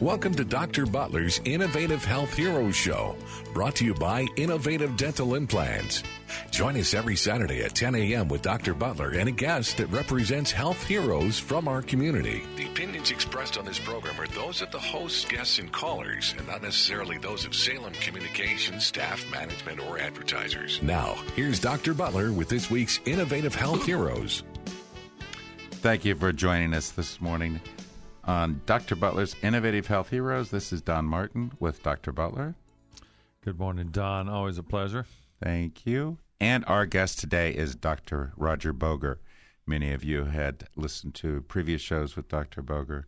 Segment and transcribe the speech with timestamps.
[0.00, 0.86] Welcome to Dr.
[0.86, 3.16] Butler's Innovative Health Heroes Show,
[3.52, 6.04] brought to you by Innovative Dental Implants.
[6.52, 8.28] Join us every Saturday at 10 a.m.
[8.28, 8.74] with Dr.
[8.74, 12.44] Butler and a guest that represents health heroes from our community.
[12.54, 16.46] The opinions expressed on this program are those of the hosts, guests, and callers, and
[16.46, 20.80] not necessarily those of Salem Communications, staff, management, or advertisers.
[20.80, 21.92] Now, here's Dr.
[21.92, 24.44] Butler with this week's Innovative Health Heroes.
[25.72, 27.60] Thank you for joining us this morning
[28.28, 28.94] on Dr.
[28.94, 30.50] Butler's Innovative Health Heroes.
[30.50, 32.12] This is Don Martin with Dr.
[32.12, 32.54] Butler.
[33.42, 34.28] Good morning, Don.
[34.28, 35.06] Always a pleasure.
[35.42, 36.18] Thank you.
[36.38, 38.34] And our guest today is Dr.
[38.36, 39.18] Roger Boger.
[39.66, 42.60] Many of you had listened to previous shows with Dr.
[42.60, 43.06] Boger,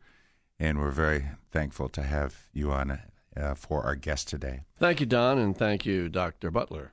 [0.58, 2.98] and we're very thankful to have you on
[3.36, 4.62] uh, for our guest today.
[4.78, 6.50] Thank you, Don, and thank you, Dr.
[6.50, 6.92] Butler.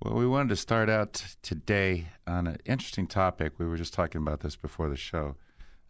[0.00, 3.54] Well, we wanted to start out today on an interesting topic.
[3.58, 5.34] We were just talking about this before the show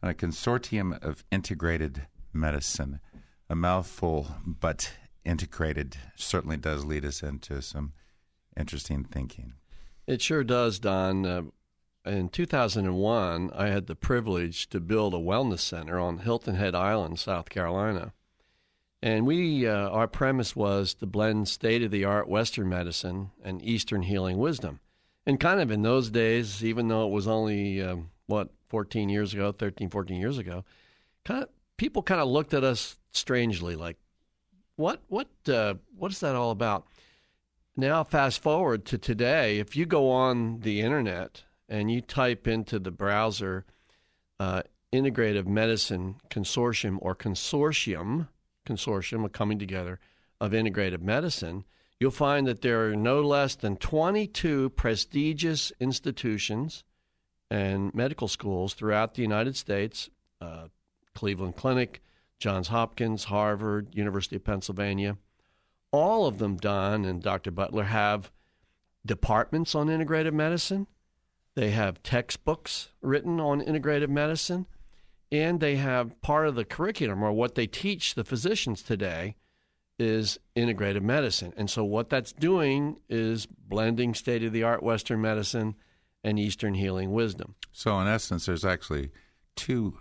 [0.02, 3.00] on a consortium of integrated medicine.
[3.48, 4.92] A mouthful, but
[5.24, 7.92] integrated certainly does lead us into some
[8.56, 9.54] interesting thinking.
[10.06, 11.26] It sure does, Don.
[11.26, 11.42] Uh,
[12.04, 17.20] in 2001, I had the privilege to build a wellness center on Hilton Head Island,
[17.20, 18.12] South Carolina.
[19.00, 23.62] And we, uh, our premise was to blend state of the art Western medicine and
[23.62, 24.80] Eastern healing wisdom.
[25.26, 29.34] And kind of in those days, even though it was only, um, what, 14 years
[29.34, 30.64] ago, 13, 14 years ago,
[31.26, 33.98] kind of, people kind of looked at us strangely like,
[34.76, 36.86] what, what, uh, what is that all about?
[37.76, 42.78] Now, fast forward to today, if you go on the internet and you type into
[42.78, 43.66] the browser
[44.40, 48.28] uh, Integrative Medicine Consortium or Consortium,
[48.66, 50.00] consortium, a coming together
[50.40, 51.64] of integrative medicine,
[52.00, 56.84] you'll find that there are no less than 22 prestigious institutions
[57.52, 60.08] and medical schools throughout the United States
[60.40, 60.68] uh,
[61.14, 62.02] Cleveland Clinic,
[62.38, 65.18] Johns Hopkins, Harvard, University of Pennsylvania.
[65.90, 67.50] All of them, Don and Dr.
[67.50, 68.32] Butler, have
[69.04, 70.86] departments on integrative medicine.
[71.54, 74.66] They have textbooks written on integrative medicine
[75.30, 79.36] and they have part of the curriculum or what they teach the physicians today
[79.98, 81.52] is integrative medicine.
[81.58, 85.74] And so what that's doing is blending state of the art Western medicine
[86.24, 87.54] and Eastern healing wisdom.
[87.72, 89.10] So in essence, there's actually
[89.56, 89.98] two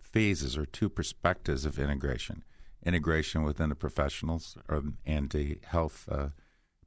[0.00, 2.44] phases or two perspectives of integration:
[2.84, 6.28] integration within the professionals or, and the health uh,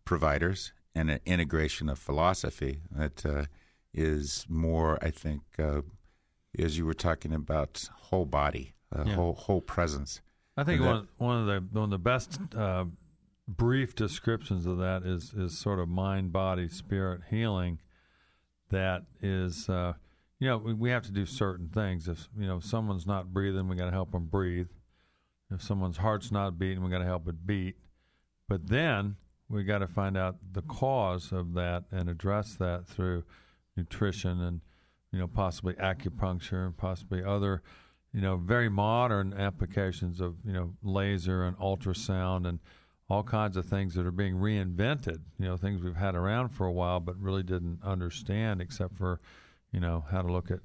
[0.04, 3.46] providers, and an integration of philosophy that uh,
[3.94, 5.82] is more, I think, uh,
[6.58, 9.16] as you were talking about whole body, uh, yeah.
[9.16, 10.22] whole whole presence.
[10.58, 12.86] I think that, one one of the one of the best uh,
[13.48, 17.80] brief descriptions of that is is sort of mind body spirit healing.
[18.70, 19.94] That is, uh,
[20.40, 22.08] you know, we, we have to do certain things.
[22.08, 24.70] If you know someone's not breathing, we got to help them breathe.
[25.52, 27.76] If someone's heart's not beating, we got to help it beat.
[28.48, 29.16] But then
[29.48, 33.24] we got to find out the cause of that and address that through
[33.78, 34.62] nutrition and
[35.16, 37.62] you know, possibly acupuncture and possibly other,
[38.14, 42.60] you know, very modern applications of, you know, laser and ultrasound and
[43.10, 46.66] all kinds of things that are being reinvented, you know, things we've had around for
[46.66, 49.20] a while but really didn't understand except for,
[49.72, 50.60] you know, how to look at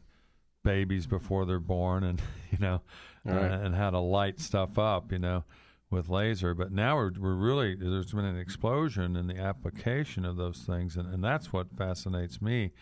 [0.64, 2.80] babies before they're born and, you know,
[3.24, 3.50] right.
[3.50, 5.44] uh, and how to light stuff up, you know,
[5.90, 6.54] with laser.
[6.54, 10.96] But now we're, we're really, there's been an explosion in the application of those things.
[10.96, 12.72] And, and that's what fascinates me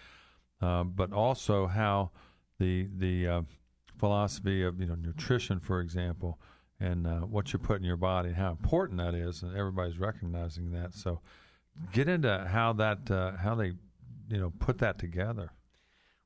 [0.61, 2.11] uh, but also how
[2.59, 3.43] the the uh,
[3.97, 6.41] philosophy of you know nutrition, for example,
[6.81, 9.99] and uh, what you put in your body, and how important that is, and everybody's
[9.99, 10.94] recognizing that.
[10.94, 11.21] So,
[11.93, 13.72] get into how that uh, how they
[14.28, 15.53] you know put that together.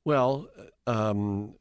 [0.04, 0.48] Well,
[0.86, 1.54] um,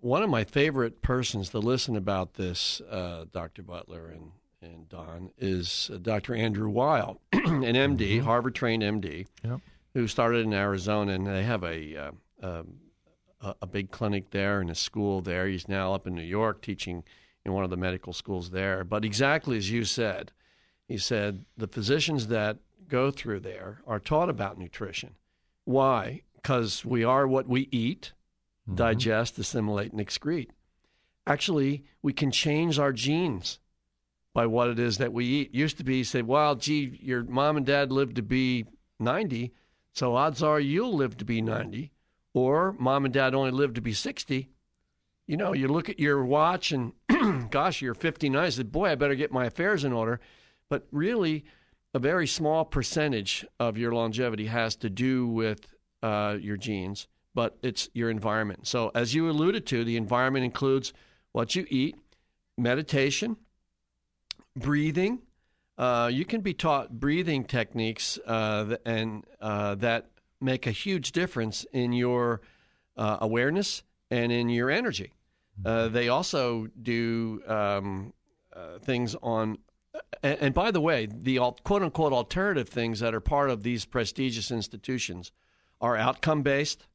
[0.00, 3.62] one of my favorite persons to listen about this, uh, Dr.
[3.62, 6.34] Butler and and Don, is Dr.
[6.34, 8.24] Andrew Weil, an MD, mm-hmm.
[8.24, 9.26] Harvard trained MD.
[9.44, 9.60] Yep
[9.94, 12.10] who started in Arizona, and they have a uh,
[12.42, 12.74] um,
[13.40, 15.46] a, a big clinic there and a school there.
[15.46, 17.04] He's now up in New York teaching
[17.44, 18.84] in one of the medical schools there.
[18.84, 20.32] But exactly as you said,
[20.86, 22.58] he said the physicians that
[22.88, 25.14] go through there are taught about nutrition.
[25.64, 26.22] Why?
[26.34, 28.12] Because we are what we eat,
[28.68, 28.76] mm-hmm.
[28.76, 30.50] digest, assimilate, and excrete.
[31.26, 33.60] Actually, we can change our genes
[34.34, 35.54] by what it is that we eat.
[35.54, 38.66] Used to be, say, well, gee, your mom and dad lived to be
[38.98, 39.52] 90.
[39.92, 41.92] So odds are you'll live to be 90,
[42.34, 44.48] or mom and dad only lived to be 60.
[45.26, 46.92] You know, you look at your watch and,
[47.50, 48.42] gosh, you're 59.
[48.42, 50.20] I said, boy, I better get my affairs in order.
[50.68, 51.44] But really,
[51.94, 55.66] a very small percentage of your longevity has to do with
[56.02, 58.66] uh, your genes, but it's your environment.
[58.66, 60.92] So, as you alluded to, the environment includes
[61.32, 61.96] what you eat,
[62.56, 63.36] meditation,
[64.56, 65.20] breathing.
[65.78, 70.10] Uh, you can be taught breathing techniques uh, and uh, that
[70.40, 72.40] make a huge difference in your
[72.96, 73.82] uh, awareness
[74.12, 75.14] and in your energy.
[75.64, 78.12] Uh, they also do um,
[78.54, 79.58] uh, things on,
[80.22, 83.84] and, and, by the way, the quote unquote alternative things that are part of these
[83.84, 85.32] prestigious institutions
[85.80, 86.86] are outcome based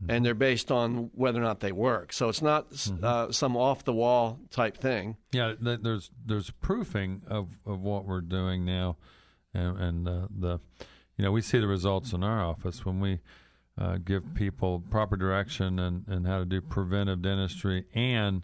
[0.00, 0.10] mm-hmm.
[0.10, 2.12] and they're based on whether or not they work.
[2.12, 3.04] So it's not mm-hmm.
[3.04, 5.16] uh, some off the wall type thing.
[5.32, 8.96] Yeah, there's there's proofing of, of what we're doing now,
[9.54, 10.60] and, and uh, the
[11.16, 13.20] you know we see the results in our office when we.
[13.78, 18.42] Uh, give people proper direction and, and how to do preventive dentistry and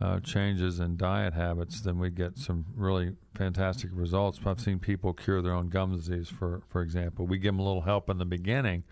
[0.00, 4.40] uh, changes in diet habits, then we get some really fantastic results.
[4.46, 7.26] I've seen people cure their own gum disease, for for example.
[7.26, 8.84] We give them a little help in the beginning,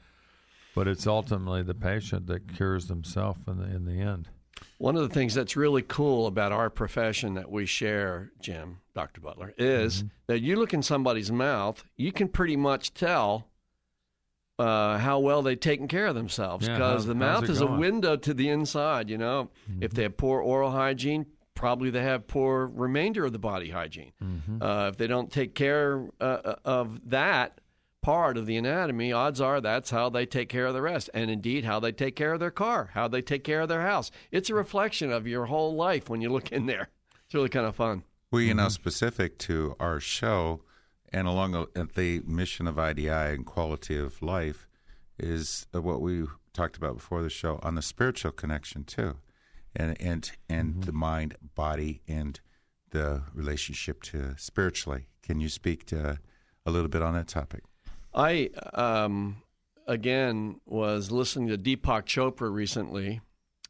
[0.75, 4.29] but it's ultimately the patient that cures themselves in the in the end.
[4.77, 9.21] One of the things that's really cool about our profession that we share, Jim, Dr.
[9.21, 10.09] Butler, is mm-hmm.
[10.27, 13.47] that you look in somebody's mouth, you can pretty much tell
[14.59, 17.75] uh, how well they've taken care of themselves because yeah, the mouth is going?
[17.75, 19.09] a window to the inside.
[19.09, 19.83] You know, mm-hmm.
[19.83, 24.13] if they have poor oral hygiene, probably they have poor remainder of the body hygiene.
[24.23, 24.63] Mm-hmm.
[24.63, 27.61] Uh, if they don't take care uh, uh of that,
[28.03, 31.11] part of the anatomy, odds are that's how they take care of the rest.
[31.15, 33.83] And indeed, how they take care of their car, how they take care of their
[33.83, 34.11] house.
[34.31, 36.89] It's a reflection of your whole life when you look in there.
[37.27, 38.05] It's really kind of fun.
[38.31, 38.71] Well, you know, mm-hmm.
[38.71, 40.63] specific to our show
[41.13, 44.67] and along the mission of IDI and quality of life
[45.19, 49.17] is what we talked about before the show on the spiritual connection too.
[49.75, 50.81] And and and mm-hmm.
[50.83, 52.41] the mind, body and
[52.91, 55.09] the relationship to spiritually.
[55.23, 56.19] Can you speak to
[56.65, 57.63] a little bit on that topic?
[58.15, 59.43] I um,
[59.87, 63.21] again was listening to Deepak Chopra recently,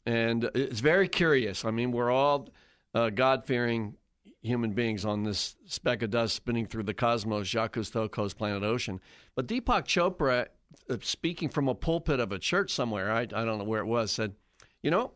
[0.06, 1.64] and it's very curious.
[1.64, 2.48] I mean, we're all
[2.94, 3.96] uh, God fearing
[4.42, 9.00] human beings on this speck of dust spinning through the cosmos, Jacques Cousteau's planet ocean.
[9.34, 10.46] But Deepak Chopra,
[10.88, 13.86] uh, speaking from a pulpit of a church somewhere, I, I don't know where it
[13.86, 14.34] was, said,
[14.82, 15.12] you know,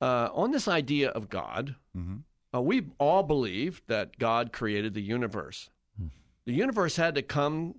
[0.00, 2.18] uh, on this idea of God, mm-hmm.
[2.54, 5.70] uh, we all believe that God created the universe.
[6.00, 6.10] Mm.
[6.44, 7.74] The universe had to come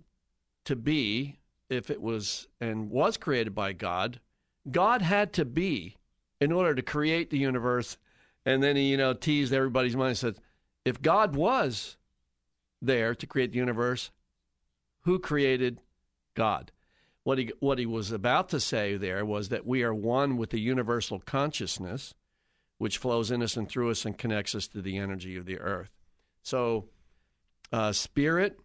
[0.65, 1.37] to be,
[1.69, 4.19] if it was and was created by God,
[4.69, 5.95] God had to be
[6.41, 7.97] in order to create the universe.
[8.45, 10.35] And then he, you know, teased everybody's mind and said,
[10.85, 11.97] if God was
[12.81, 14.11] there to create the universe,
[15.01, 15.79] who created
[16.35, 16.71] God?
[17.23, 20.51] What he, what he was about to say there was that we are one with
[20.51, 22.13] the universal consciousness,
[22.77, 25.59] which flows in us and through us and connects us to the energy of the
[25.59, 25.91] earth.
[26.41, 26.85] So,
[27.71, 28.59] uh, spirit,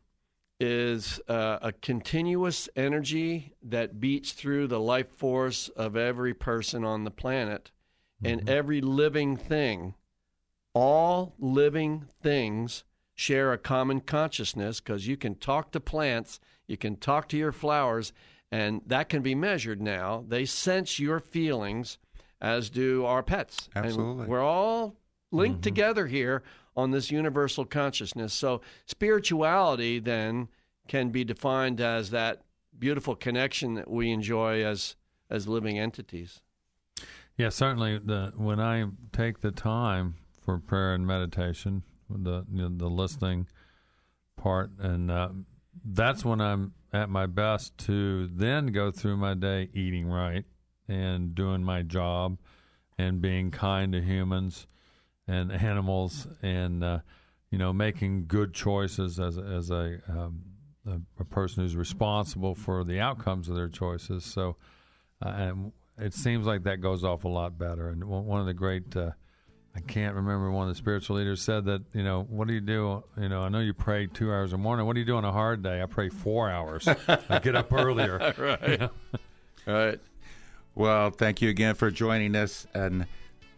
[0.61, 7.05] is uh, a continuous energy that beats through the life force of every person on
[7.05, 7.71] the planet
[8.25, 8.38] mm-hmm.
[8.41, 9.94] and every living thing.
[10.73, 12.85] All living things
[13.15, 17.53] share a common consciousness because you can talk to plants, you can talk to your
[17.53, 18.12] flowers,
[18.50, 20.25] and that can be measured now.
[20.26, 21.99] They sense your feelings,
[22.41, 23.69] as do our pets.
[23.75, 24.23] Absolutely.
[24.23, 24.97] And we're all
[25.31, 25.62] linked mm-hmm.
[25.62, 26.43] together here
[26.76, 28.32] on this universal consciousness.
[28.32, 30.49] So spirituality then
[30.88, 32.43] can be defined as that
[32.76, 34.97] beautiful connection that we enjoy as
[35.31, 36.43] as living entities.
[37.36, 37.98] Yeah, certainly.
[37.98, 43.49] The when I take the time for prayer and meditation, the you know, the listening
[44.37, 45.30] part, and uh,
[45.85, 50.44] that's when I'm at my best to then go through my day eating right
[50.87, 52.38] and doing my job
[52.97, 54.68] and being kind to humans
[55.26, 56.99] and animals and uh,
[57.50, 60.42] you know making good choices as as a, um,
[60.87, 64.25] a, a person who's responsible for the outcomes of their choices.
[64.25, 64.56] So,
[65.20, 67.88] uh, and it seems like that goes off a lot better.
[67.88, 69.10] And one of the great uh,
[69.76, 72.60] I can't remember one of the spiritual leaders said that, you know, what do you
[72.60, 73.02] do?
[73.20, 74.86] You know, I know you pray two hours a morning.
[74.86, 75.82] What do you do on a hard day?
[75.82, 76.86] I pray four hours.
[76.86, 78.18] I get up earlier.
[78.38, 78.68] right.
[78.68, 78.90] You know?
[79.66, 80.00] Right.
[80.76, 82.66] Well, thank you again for joining us.
[82.72, 83.06] And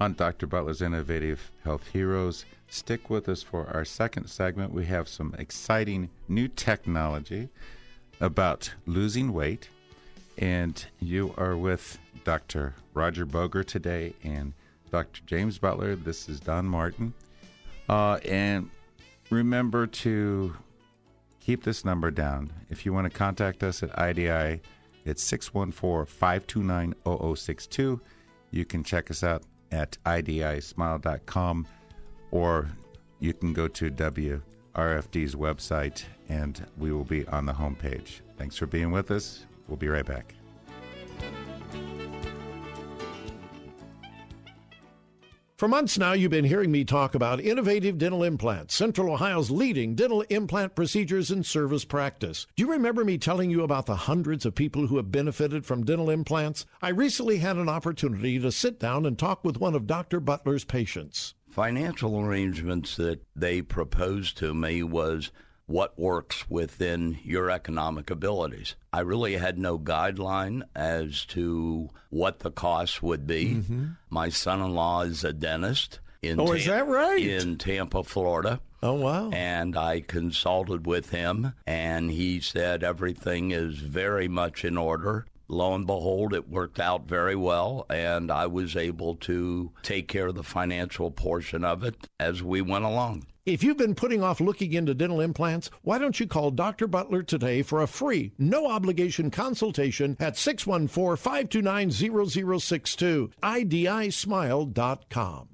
[0.01, 0.47] on Dr.
[0.47, 2.45] Butler's Innovative Health Heroes.
[2.69, 4.73] Stick with us for our second segment.
[4.73, 7.49] We have some exciting new technology
[8.21, 9.69] about losing weight.
[10.39, 12.75] And you are with Dr.
[12.95, 14.53] Roger Boger today and
[14.91, 15.23] Dr.
[15.27, 15.97] James Butler.
[15.97, 17.15] This is Don Martin.
[17.89, 18.71] Uh, and
[19.31, 20.55] remember to
[21.41, 22.53] keep this number down.
[22.71, 24.61] If you want to contact us at IDI,
[25.05, 28.01] it's 614 529 0062.
[28.51, 31.67] You can check us out at idismile.com
[32.31, 32.69] or
[33.21, 38.21] you can go to WRFD's website and we will be on the homepage.
[38.37, 39.47] Thanks for being with us.
[39.69, 40.35] We'll be right back.
[45.57, 49.95] For months now, you've been hearing me talk about innovative dental implants, Central Ohio's leading
[49.95, 52.47] dental implant procedures and service practice.
[52.57, 55.83] Do you remember me telling you about the hundreds of people who have benefited from
[55.83, 56.67] dental implants?
[56.83, 60.21] I recently had an opportunity to sit down and talk with one of Dr.
[60.21, 61.33] Butler's patients.
[61.49, 65.33] Financial arrangements that they proposed to me was
[65.67, 68.77] what works within your economic abilities.
[68.93, 73.57] I really had no guideline as to what the cost would be.
[73.57, 73.87] Mm-hmm.
[74.09, 76.01] My son in law is a dentist.
[76.23, 77.21] In oh, is that right?
[77.21, 78.61] In Tampa, Florida.
[78.83, 79.31] Oh, wow.
[79.31, 85.27] And I consulted with him, and he said everything is very much in order.
[85.49, 90.29] Lo and behold, it worked out very well, and I was able to take care
[90.29, 93.27] of the financial portion of it as we went along.
[93.47, 96.89] If you've been putting off looking into dental implants, why don't you call Dr.
[96.89, 105.49] Butler today for a free, no obligation consultation at 614 529 0062, IDISmile.com.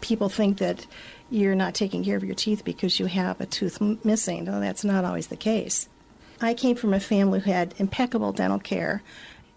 [0.00, 0.84] People think that
[1.30, 4.42] you're not taking care of your teeth because you have a tooth missing.
[4.42, 5.88] No, that's not always the case.
[6.40, 9.00] I came from a family who had impeccable dental care,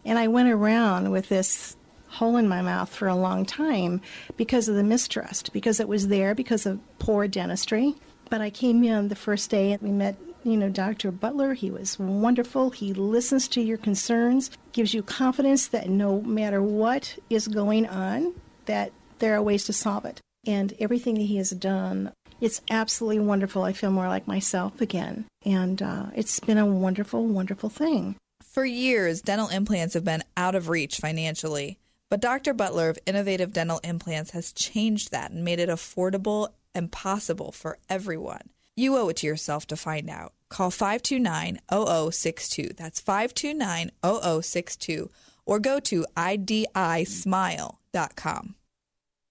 [0.06, 1.75] and I went around with this
[2.16, 4.02] hole in my mouth for a long time
[4.38, 7.96] because of the mistrust, because it was there because of poor dentistry.
[8.30, 11.12] But I came in the first day and we met, you know, Dr.
[11.12, 11.54] Butler.
[11.54, 12.72] He was wonderful.
[12.72, 18.34] He listens to your concerns, gives you confidence that no matter what is going on,
[18.66, 20.22] that there are ways to solve it.
[20.48, 23.64] And everything that he has done, it's absolutely wonderful.
[23.64, 25.26] I feel more like myself again.
[25.44, 28.16] And uh, it's been a wonderful, wonderful thing.
[28.44, 31.78] For years, dental implants have been out of reach financially.
[32.16, 32.54] But Dr.
[32.54, 37.78] Butler of Innovative Dental Implants has changed that and made it affordable and possible for
[37.90, 38.52] everyone.
[38.74, 40.32] You owe it to yourself to find out.
[40.48, 42.70] Call 529 0062.
[42.78, 45.12] That's 529 0062.
[45.46, 48.56] Or go to idismile.com.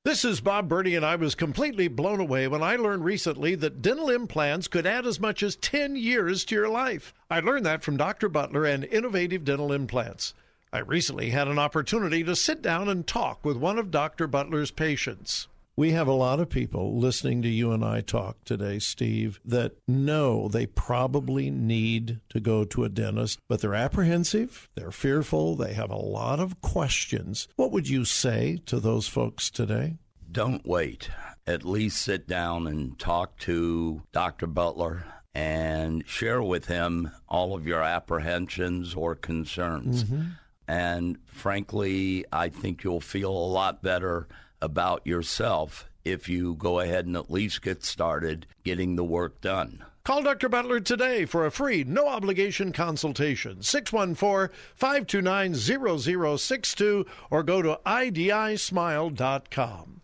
[0.04, 3.80] This is Bob Burney, and I was completely blown away when I learned recently that
[3.80, 7.14] dental implants could add as much as 10 years to your life.
[7.30, 8.28] I learned that from Dr.
[8.28, 10.34] Butler and Innovative Dental Implants.
[10.74, 14.26] I recently had an opportunity to sit down and talk with one of Dr.
[14.26, 15.46] Butler's patients.
[15.76, 19.76] We have a lot of people listening to you and I talk today, Steve, that
[19.86, 25.74] know they probably need to go to a dentist, but they're apprehensive, they're fearful, they
[25.74, 27.46] have a lot of questions.
[27.54, 29.98] What would you say to those folks today?
[30.32, 31.08] Don't wait.
[31.46, 34.48] At least sit down and talk to Dr.
[34.48, 40.02] Butler and share with him all of your apprehensions or concerns.
[40.02, 40.22] Mm-hmm.
[40.66, 44.28] And frankly, I think you'll feel a lot better
[44.60, 49.84] about yourself if you go ahead and at least get started getting the work done.
[50.04, 50.50] Call Dr.
[50.50, 53.62] Butler today for a free, no obligation consultation.
[53.62, 60.02] 614 529 0062 or go to idismile.com.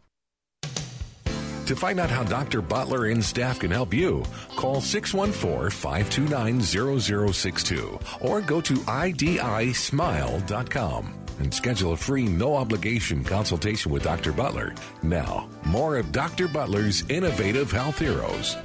[1.70, 2.62] To find out how Dr.
[2.62, 4.24] Butler and staff can help you,
[4.56, 13.92] call 614 529 0062 or go to idismile.com and schedule a free no obligation consultation
[13.92, 14.32] with Dr.
[14.32, 14.74] Butler.
[15.04, 16.48] Now, more of Dr.
[16.48, 18.56] Butler's innovative health heroes.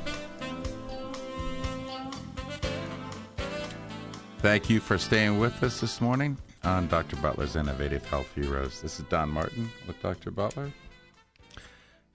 [4.39, 7.17] Thank you for staying with us this morning on Dr.
[7.17, 8.81] Butler's Innovative Health Heroes.
[8.81, 10.31] This is Don Martin with Dr.
[10.31, 10.71] Butler.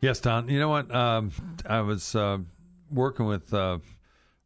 [0.00, 0.48] Yes, Don.
[0.48, 0.94] You know what?
[0.94, 1.30] Um,
[1.66, 2.38] I was uh,
[2.90, 3.80] working with uh,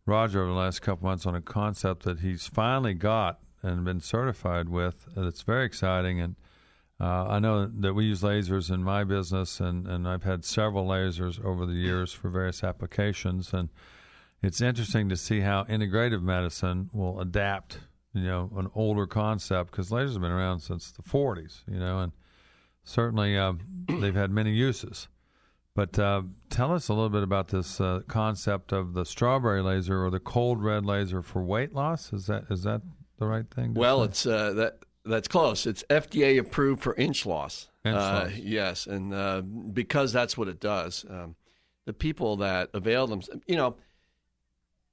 [0.04, 4.00] Roger over the last couple months on a concept that he's finally got and been
[4.00, 5.06] certified with.
[5.16, 6.34] It's very exciting, and
[7.00, 10.88] uh, I know that we use lasers in my business, and, and I've had several
[10.88, 13.68] lasers over the years for various applications, and
[14.42, 17.78] it's interesting to see how integrative medicine will adapt.
[18.12, 21.62] You know, an older concept because lasers have been around since the 40s.
[21.68, 22.12] You know, and
[22.82, 23.52] certainly uh,
[23.88, 25.06] they've had many uses.
[25.74, 30.04] But uh, tell us a little bit about this uh, concept of the strawberry laser
[30.04, 32.12] or the cold red laser for weight loss.
[32.12, 32.82] Is that is that
[33.18, 33.74] the right thing?
[33.74, 34.04] Well, say?
[34.04, 35.66] it's uh, that that's close.
[35.66, 37.68] It's FDA approved for inch loss.
[37.84, 38.36] Inch uh, loss.
[38.36, 41.04] Yes, and uh, because that's what it does.
[41.10, 41.34] Um,
[41.86, 43.74] the people that avail them, you know,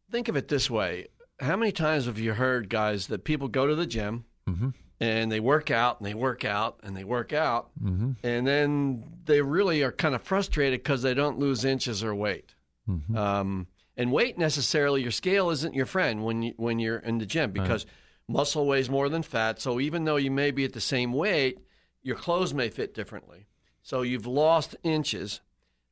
[0.10, 1.10] think of it this way:
[1.40, 4.26] How many times have you heard guys that people go to the gym?
[4.50, 4.70] Mm-hmm
[5.02, 8.12] and they work out and they work out and they work out mm-hmm.
[8.24, 12.54] and then they really are kind of frustrated because they don't lose inches or weight
[12.88, 13.18] mm-hmm.
[13.18, 13.68] um,
[13.98, 17.52] and weight necessarily your scale isn't your friend when you when you're in the gym
[17.52, 17.94] because right.
[18.28, 21.60] muscle weighs more than fat so even though you may be at the same weight
[22.04, 23.48] your clothes may fit differently
[23.82, 25.42] so you've lost inches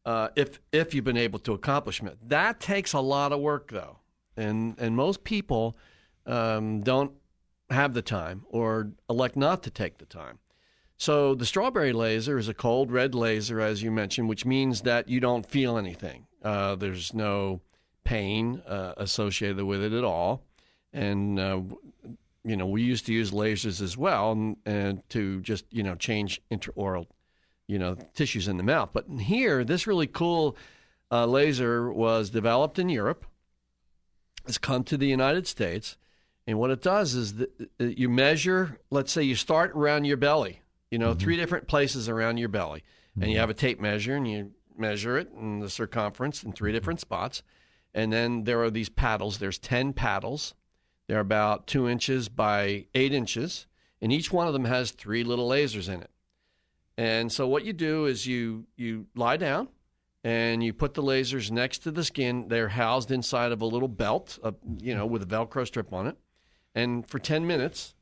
[0.05, 3.71] uh, if if you've been able to accomplish it that takes a lot of work
[3.71, 3.97] though
[4.37, 5.75] and and most people
[6.27, 7.11] um, don't
[7.69, 10.39] have the time or elect not to take the time.
[10.97, 15.07] So the strawberry laser is a cold red laser, as you mentioned, which means that
[15.07, 16.27] you don't feel anything.
[16.43, 17.61] Uh, there's no
[18.03, 20.43] pain uh, associated with it at all,
[20.91, 21.61] and uh,
[22.43, 25.95] you know we used to use lasers as well, and, and to just you know
[25.95, 27.07] change intraoral,
[27.67, 28.89] you know, tissues in the mouth.
[28.91, 30.57] But here, this really cool
[31.11, 33.25] uh, laser was developed in Europe.
[34.47, 35.97] It's come to the United States,
[36.49, 38.79] and what it does is that uh, you measure.
[38.89, 41.19] Let's say you start around your belly you know, mm-hmm.
[41.19, 42.79] three different places around your belly.
[42.79, 43.21] Mm-hmm.
[43.21, 43.41] And you mm-hmm.
[43.41, 46.75] have a tape measure and you measure it in the circumference in 3 mm-hmm.
[46.75, 47.43] different spots.
[47.93, 49.39] And then there are these paddles.
[49.39, 50.53] There's 10 paddles.
[51.07, 53.65] They're about two inches by eight inches.
[54.01, 56.11] And each one of them has three little lasers in it.
[56.97, 59.69] And so what you do is you you lie down
[60.23, 62.49] and you put the lasers next to the skin.
[62.49, 66.07] They're housed inside of a little belt, uh, you know, with a Velcro strip on
[66.07, 66.17] it.
[66.75, 67.95] And for 10 minutes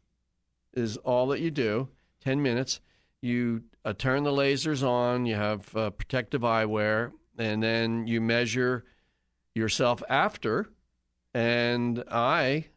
[0.74, 1.90] is all that you do.
[2.22, 2.80] 10 minutes.
[3.22, 8.86] You uh, turn the lasers on, you have uh, protective eyewear, and then you measure
[9.56, 10.68] yourself after.
[11.34, 12.68] And I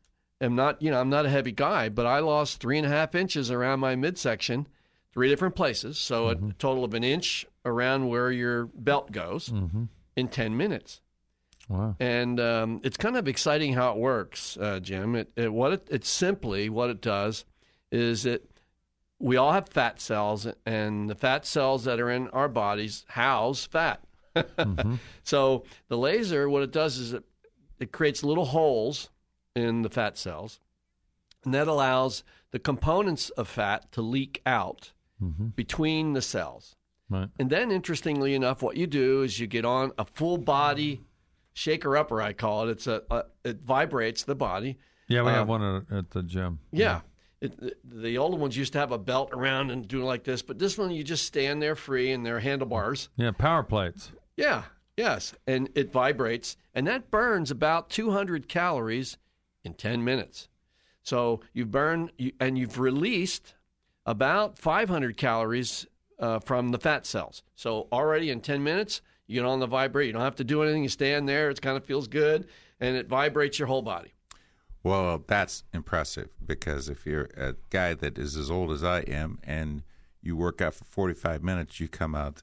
[0.41, 2.91] am not, you know, I'm not a heavy guy, but I lost three and a
[2.91, 4.67] half inches around my midsection,
[5.13, 5.99] three different places.
[5.99, 6.51] So mm-hmm.
[6.51, 9.85] a total of an inch around where your belt goes mm-hmm.
[10.17, 11.01] in 10 minutes.
[11.71, 11.95] Wow.
[12.01, 15.15] And um, it's kind of exciting how it works, uh, Jim.
[15.15, 17.45] It, it, what it, it's simply what it does
[17.93, 18.51] is it
[19.21, 23.67] we all have fat cells, and the fat cells that are in our bodies house
[23.67, 24.03] fat.
[24.35, 24.97] mm-hmm.
[25.23, 27.23] So the laser, what it does is it,
[27.79, 29.11] it creates little holes
[29.55, 30.59] in the fat cells,
[31.45, 35.49] and that allows the components of fat to leak out mm-hmm.
[35.49, 36.75] between the cells.
[37.09, 37.29] Right.
[37.39, 41.03] And then, interestingly enough, what you do is you get on a full body
[41.53, 42.21] shaker upper.
[42.21, 42.73] I call it.
[42.73, 44.79] It's a, a it vibrates the body.
[45.09, 46.61] Yeah, we um, have one at, the gym.
[46.73, 47.01] Yeah,
[47.41, 50.59] it, the older ones used to have a belt around and do like this, but
[50.59, 53.09] this one you just stand there free and they're handlebars.
[53.17, 54.13] Yeah, power plates.
[54.37, 54.65] Yeah,
[54.97, 59.19] yes, and it vibrates, and that burns about 200 calories
[59.65, 60.49] in 10 minutes.
[61.03, 63.55] So you burn and you've released
[64.07, 65.87] about 500 calories
[66.19, 67.43] uh, from the fat cells.
[67.55, 70.09] So already in 10 minutes, you get on the vibrate.
[70.09, 70.83] You don't have to do anything.
[70.83, 71.51] You stand there.
[71.51, 72.49] It kind of feels good,
[72.81, 74.13] and it vibrates your whole body.
[74.83, 79.39] Well, that's impressive because if you're a guy that is as old as I am
[79.45, 79.83] and
[80.21, 82.43] you work out for 45 minutes, you come out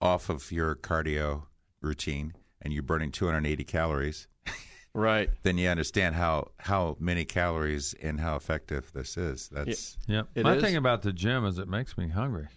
[0.00, 1.44] off of your cardio
[1.80, 4.28] routine and you're burning 280 calories.
[4.92, 5.30] Right.
[5.44, 9.48] then you understand how how many calories and how effective this is.
[9.52, 10.22] That's yeah.
[10.34, 10.62] My is.
[10.64, 12.48] thing about the gym is it makes me hungry.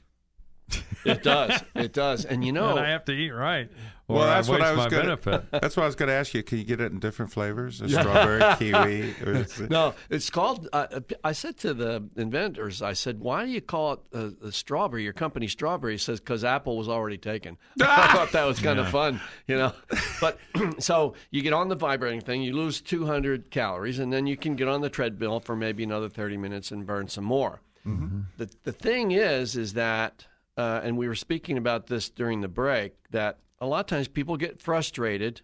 [1.05, 1.63] It does.
[1.75, 2.25] It does.
[2.25, 3.69] And you know, and I have to eat right.
[4.07, 5.43] well, that's I what I was going to.
[5.51, 6.43] That's what I was going to ask you.
[6.43, 7.81] Can you get it in different flavors?
[7.81, 9.15] A strawberry, kiwi.
[9.25, 9.69] Or it...
[9.69, 10.67] No, it's called.
[10.71, 15.03] Uh, I said to the inventors, I said, "Why do you call it uh, strawberry?
[15.03, 18.79] Your company strawberry?" He says, "Because Apple was already taken." I thought that was kind
[18.79, 18.85] yeah.
[18.85, 19.73] of fun, you know.
[20.21, 20.39] But
[20.79, 24.55] so you get on the vibrating thing, you lose 200 calories, and then you can
[24.55, 27.61] get on the treadmill for maybe another 30 minutes and burn some more.
[27.85, 28.21] Mm-hmm.
[28.37, 30.25] The the thing is, is that
[30.57, 34.07] uh, and we were speaking about this during the break, that a lot of times
[34.07, 35.41] people get frustrated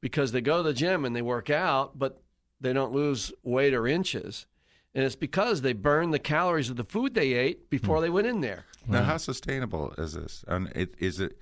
[0.00, 2.22] because they go to the gym and they work out, but
[2.60, 4.46] they don't lose weight or inches.
[4.94, 8.26] And it's because they burn the calories of the food they ate before they went
[8.26, 8.64] in there.
[8.86, 10.44] Now, how sustainable is this?
[10.46, 11.38] And it, is it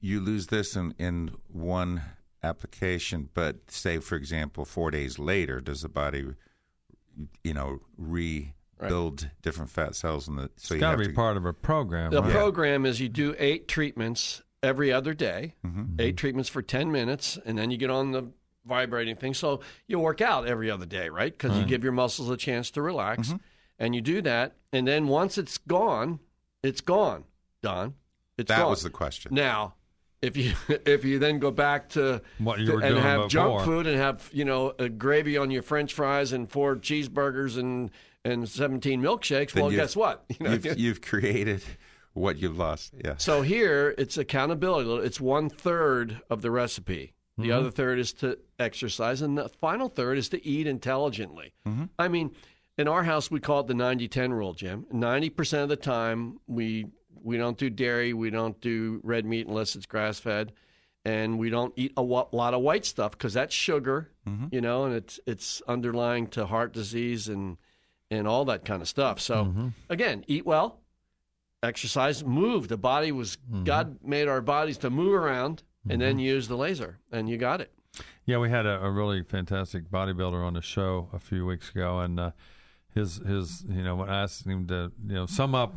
[0.00, 2.02] you lose this in, in one
[2.42, 6.26] application, but say, for example, four days later, does the body,
[7.42, 8.52] you know, re
[8.84, 8.88] right.
[8.88, 10.50] build different fat cells in the.
[10.56, 12.10] So it's got to be part of a program.
[12.10, 12.32] The right?
[12.32, 16.00] program is you do eight treatments every other day, mm-hmm.
[16.00, 18.30] eight treatments for ten minutes, and then you get on the
[18.64, 19.34] vibrating thing.
[19.34, 21.32] So you work out every other day, right?
[21.32, 21.60] Because right.
[21.60, 23.36] you give your muscles a chance to relax, mm-hmm.
[23.78, 26.20] and you do that, and then once it's gone,
[26.62, 27.24] it's gone.
[27.62, 27.94] Don,
[28.36, 28.70] it's that gone.
[28.70, 29.34] was the question.
[29.34, 29.74] Now,
[30.24, 33.28] if you if you then go back to, what you were to, and have before.
[33.28, 37.90] junk food and have you know gravy on your French fries and four cheeseburgers and
[38.24, 39.52] and 17 milkshakes.
[39.52, 40.24] Then well, guess what?
[40.38, 41.62] You know, you've, you've, created
[42.14, 42.94] what you've lost.
[43.04, 43.16] Yeah.
[43.18, 45.06] So here it's accountability.
[45.06, 47.14] It's one third of the recipe.
[47.36, 47.52] The mm-hmm.
[47.52, 51.52] other third is to exercise, and the final third is to eat intelligently.
[51.66, 51.84] Mm-hmm.
[51.98, 52.30] I mean,
[52.78, 54.86] in our house, we call it the 90 10 rule, Jim.
[54.92, 56.86] 90% of the time, we,
[57.22, 60.52] we don't do dairy, we don't do red meat unless it's grass fed,
[61.04, 64.46] and we don't eat a lot of white stuff because that's sugar, mm-hmm.
[64.52, 67.56] you know, and it's, it's underlying to heart disease and
[68.18, 69.20] and all that kind of stuff.
[69.20, 69.68] So mm-hmm.
[69.88, 70.80] again, eat well,
[71.62, 72.68] exercise, move.
[72.68, 73.64] The body was mm-hmm.
[73.64, 76.20] God made our bodies to move around and then mm-hmm.
[76.20, 77.72] use the laser, and you got it.
[78.26, 82.00] Yeah, we had a, a, really fantastic bodybuilder on the show a few weeks ago,
[82.00, 82.30] and uh,
[82.94, 85.74] his his you know when I asked him to you know sum up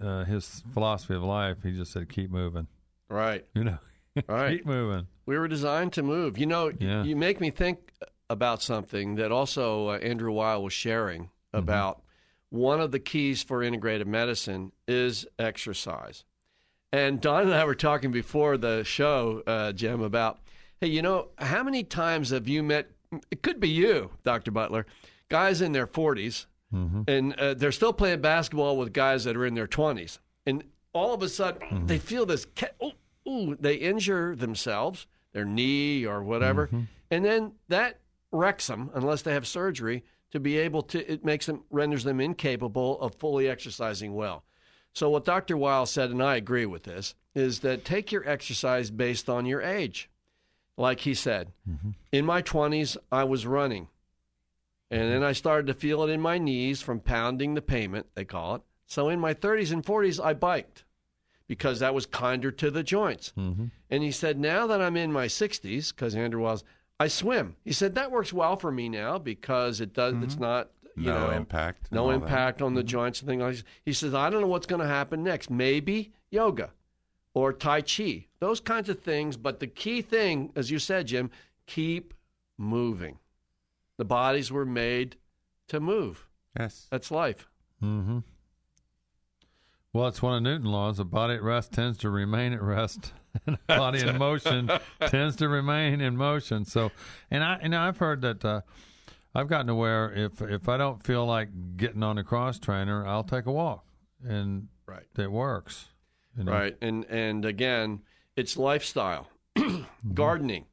[0.00, 2.66] uh, his philosophy of life, he just said, "Keep moving."
[3.08, 3.44] Right.
[3.54, 3.78] You know,
[4.28, 4.58] Right.
[4.58, 5.06] keep moving.
[5.26, 6.36] We were designed to move.
[6.38, 7.04] You know, Yeah.
[7.04, 7.92] you make me think
[8.28, 12.02] about something that also uh, Andrew Weil was sharing about
[12.50, 16.24] one of the keys for integrative medicine is exercise.
[16.92, 20.38] And Don and I were talking before the show, uh, Jim, about
[20.80, 22.90] hey, you know, how many times have you met?
[23.30, 24.86] It could be you, Doctor Butler,
[25.28, 26.46] guys in their 40s,
[27.08, 31.14] and uh, they're still playing basketball with guys that are in their 20s, and all
[31.14, 32.46] of a sudden they feel this.
[32.80, 32.92] Oh,
[33.28, 36.68] ooh, they injure themselves, their knee or whatever,
[37.10, 38.00] and then that
[38.32, 40.02] wrecks them unless they have surgery
[40.34, 41.10] to be able to.
[41.10, 44.44] It makes them renders them incapable of fully exercising well.
[44.92, 45.56] So what Dr.
[45.56, 49.62] Weil said, and I agree with this, is that take your exercise based on your
[49.62, 50.10] age.
[50.76, 51.90] Like he said, mm-hmm.
[52.10, 53.88] in my 20s, I was running.
[54.90, 58.24] And then I started to feel it in my knees from pounding the pavement, they
[58.24, 58.62] call it.
[58.86, 60.84] So in my 30s and 40s, I biked
[61.46, 63.32] because that was kinder to the joints.
[63.36, 63.66] Mm-hmm.
[63.90, 66.64] And he said, now that I'm in my 60s, because Andrew was,
[67.00, 67.56] I swim.
[67.64, 70.14] He said that works well for me now because it does.
[70.22, 72.14] It's not you No know impact no all that.
[72.14, 73.64] impact on the joints and things like.
[73.84, 75.50] He says I don't know what's going to happen next.
[75.50, 76.70] Maybe yoga
[77.34, 79.36] or tai chi, those kinds of things.
[79.36, 81.30] But the key thing, as you said, Jim,
[81.66, 82.14] keep
[82.56, 83.18] moving.
[83.96, 85.16] The bodies were made
[85.68, 86.28] to move.
[86.58, 86.86] Yes.
[86.90, 87.48] That's life.
[87.82, 88.18] Mm-hmm.
[89.94, 90.98] Well, it's one of Newton's laws.
[90.98, 93.12] A body at rest tends to remain at rest,
[93.46, 94.68] and a body in motion
[95.06, 96.64] tends to remain in motion.
[96.64, 96.90] So,
[97.30, 98.60] and I and I've heard that uh,
[99.34, 103.06] I've gotten to where if if I don't feel like getting on a cross trainer,
[103.06, 103.86] I'll take a walk,
[104.22, 105.04] and Right.
[105.16, 105.86] it works.
[106.36, 106.52] you know.
[106.52, 106.76] Right.
[106.82, 108.02] And and again,
[108.36, 109.28] it's lifestyle.
[110.14, 110.66] Gardening.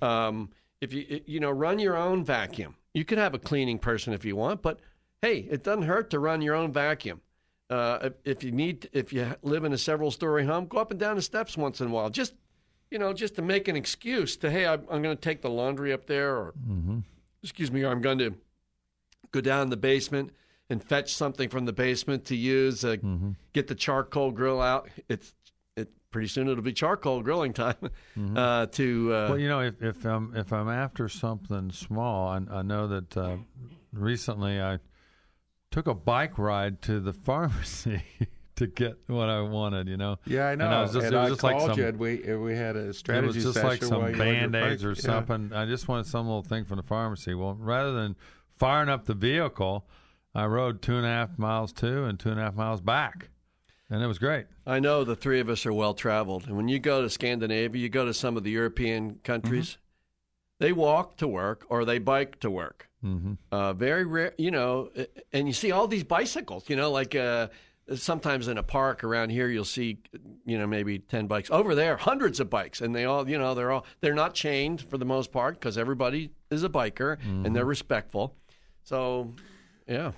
[0.00, 4.14] Um, if you you know run your own vacuum, you could have a cleaning person
[4.14, 4.80] if you want, but
[5.20, 7.20] hey, it doesn't hurt to run your own vacuum.
[7.68, 11.16] Uh, if, you need, if you live in a several-story home, go up and down
[11.16, 12.10] the steps once in a while.
[12.10, 12.34] Just
[12.90, 15.50] you know, just to make an excuse to hey, I'm, I'm going to take the
[15.50, 16.54] laundry up there, or
[17.42, 18.34] excuse me, or I'm going to
[19.32, 20.30] go down in the basement
[20.70, 22.84] and fetch something from the basement to use.
[22.84, 22.96] Uh,
[23.52, 24.88] Get the charcoal grill out.
[25.08, 25.34] It's
[25.76, 27.74] it pretty soon it'll be charcoal grilling time.
[28.36, 32.40] Uh, to uh, Well, you know, if, if I'm if I'm after something small, I,
[32.58, 33.36] I know that uh,
[33.92, 34.78] recently I
[35.70, 38.02] took a bike ride to the pharmacy
[38.56, 39.88] to get what I wanted.
[39.88, 40.16] You know.
[40.26, 40.66] Yeah, I know.
[40.66, 42.24] And I was just, and it was I just called like some, you, and we
[42.24, 44.82] and we had a strategy it was just like some you rode your band aids
[44.82, 44.88] bike.
[44.88, 45.00] or Yeah.
[45.00, 45.52] something.
[45.52, 47.34] I just wanted some little thing from the pharmacy.
[47.34, 48.16] Well, rather than
[48.56, 49.86] firing up the vehicle,
[50.34, 53.30] I rode two and a half miles to and two and a half miles back,
[53.88, 54.46] and it was great.
[54.66, 57.80] I know the three of us are well traveled, and when you go to Scandinavia,
[57.80, 60.64] you go to some of the European countries, mm-hmm.
[60.64, 62.88] they walk to work or they bike to work.
[63.06, 63.32] Mm-hmm.
[63.52, 64.90] Uh, very rare, you know,
[65.32, 67.48] and you see all these bicycles, you know, like uh,
[67.94, 69.98] sometimes in a park around here, you'll see,
[70.44, 71.50] you know, maybe 10 bikes.
[71.50, 74.80] Over there, hundreds of bikes, and they all, you know, they're all, they're not chained
[74.80, 78.34] for the most part because everybody is a biker and they're respectful.
[78.82, 79.34] So,
[79.86, 80.12] yeah.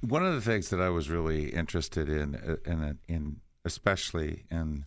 [0.00, 4.84] One of the things that I was really interested in, uh, in, in especially in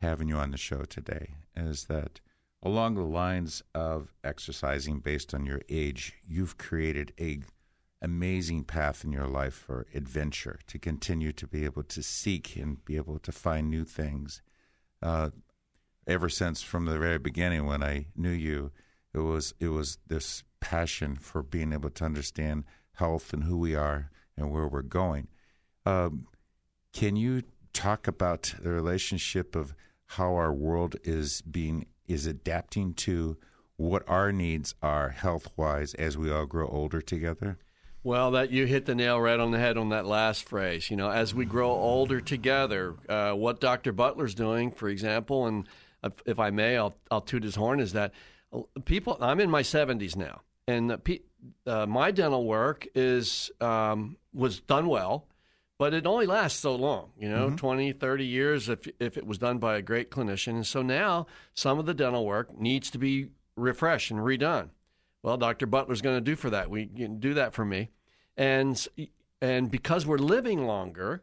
[0.00, 2.20] having you on the show today, is that
[2.64, 7.40] along the lines of exercising based on your age, you've created a
[8.00, 12.84] amazing path in your life for adventure to continue to be able to seek and
[12.84, 14.42] be able to find new things.
[15.02, 15.30] Uh,
[16.06, 18.72] ever since from the very beginning when I knew you,
[19.14, 23.74] it was it was this passion for being able to understand health and who we
[23.74, 25.28] are and where we're going.
[25.86, 26.26] Um,
[26.92, 29.74] can you talk about the relationship of
[30.06, 33.36] how our world is being is adapting to
[33.76, 37.58] what our needs are health wise as we all grow older together?
[38.02, 40.90] Well, that you hit the nail right on the head on that last phrase.
[40.90, 43.92] You know, as we grow older together, uh, what Dr.
[43.92, 45.66] Butler's doing, for example, and
[46.26, 48.12] if, I may, I'll, I'll toot his horn, is that
[48.52, 49.16] uh, people.
[49.22, 50.98] I'm in my 70s now, and
[51.66, 55.26] uh, my dental work is um, was done well,
[55.78, 57.10] but it only lasts so long.
[57.18, 57.56] You know, mm-hmm.
[57.56, 60.52] 20, 30 years if if it was done by a great clinician.
[60.54, 64.70] And so now some of the dental work needs to be refreshed and redone.
[65.22, 65.66] Well, Dr.
[65.66, 66.68] Butler's going to do for that.
[66.70, 67.90] We can do that for me,
[68.36, 68.86] and
[69.40, 71.22] and because we're living longer,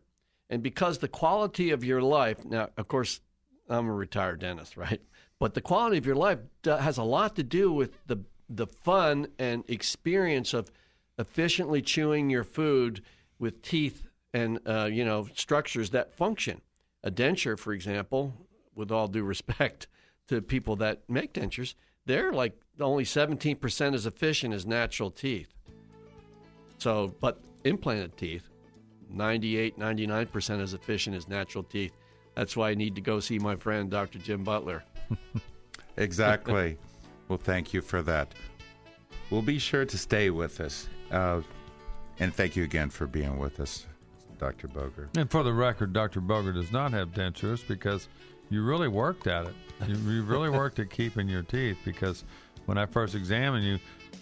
[0.50, 2.44] and because the quality of your life.
[2.44, 3.22] Now, of course,
[3.70, 5.02] I'm a retired dentist, right?
[5.40, 9.28] But the quality of your life has a lot to do with the the fun
[9.40, 10.70] and experience of
[11.18, 13.02] efficiently chewing your food
[13.40, 16.62] with teeth and uh, you know structures that function.
[17.04, 18.34] A denture, for example,
[18.76, 19.88] with all due respect
[20.28, 25.54] to people that make dentures, they're like only 17% as efficient as natural teeth.
[26.78, 28.50] So, but implanted teeth,
[29.10, 31.92] 98, 99% as efficient as natural teeth.
[32.36, 34.20] That's why I need to go see my friend, Dr.
[34.20, 34.84] Jim Butler.
[35.98, 36.78] exactly.
[37.28, 38.34] well, thank you for that.
[39.30, 40.88] We'll be sure to stay with us.
[41.12, 41.42] Uh,
[42.20, 43.86] and thank you again for being with us,
[44.42, 44.68] Dr.
[44.68, 45.08] Boger.
[45.16, 46.20] And for the record, Dr.
[46.20, 48.08] Boger does not have dentures because
[48.50, 49.54] you really worked at it.
[49.88, 52.26] You, you really worked at keeping your teeth because
[52.66, 53.78] when I first examined you,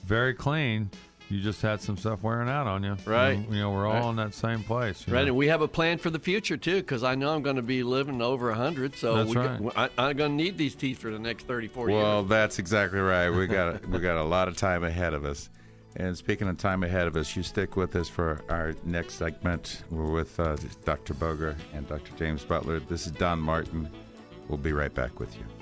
[0.05, 0.89] very clean.
[1.29, 2.97] You just had some stuff wearing out on you.
[3.05, 3.37] Right.
[3.37, 4.09] You, you know, we're all Right.
[4.09, 5.07] in that same place.
[5.07, 5.27] Right, know.
[5.27, 7.61] and we have a plan for the future too, because I know I'm going to
[7.61, 9.61] be living over 100, so That's we right.
[9.75, 12.29] I, I'm going to need these teeth for the next 30, 40 Well, years.
[12.29, 13.29] that's exactly right.
[13.29, 15.49] We got we got a lot of time ahead of us.
[15.95, 19.83] And speaking of time ahead of us, you stick with us for our next segment.
[19.89, 21.13] We're with uh, Dr.
[21.15, 22.15] Boger and Dr.
[22.15, 22.79] James Butler.
[22.79, 23.89] This is Don Martin.
[24.47, 25.58] We'll be right back with you.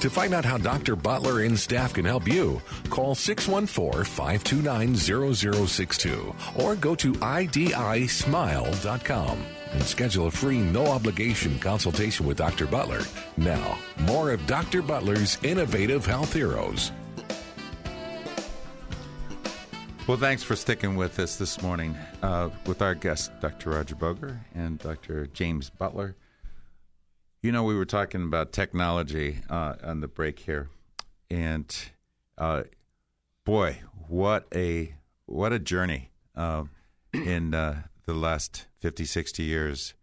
[0.00, 0.96] To find out how Dr.
[0.96, 9.82] Butler and staff can help you, call 614 529 0062 or go to IDISmile.com and
[9.82, 12.66] schedule a free no obligation consultation with Dr.
[12.66, 13.02] Butler.
[13.36, 14.80] Now, more of Dr.
[14.80, 16.92] Butler's innovative health heroes.
[20.06, 23.68] Well, thanks for sticking with us this morning uh, with our guests, Dr.
[23.70, 25.26] Roger Boger and Dr.
[25.26, 26.16] James Butler.
[27.42, 30.68] You know, we were talking about technology uh, on the break here,
[31.30, 31.74] and
[32.36, 32.64] uh,
[33.44, 36.64] boy, what a what a journey uh,
[37.14, 39.94] in the last 50, 60 years.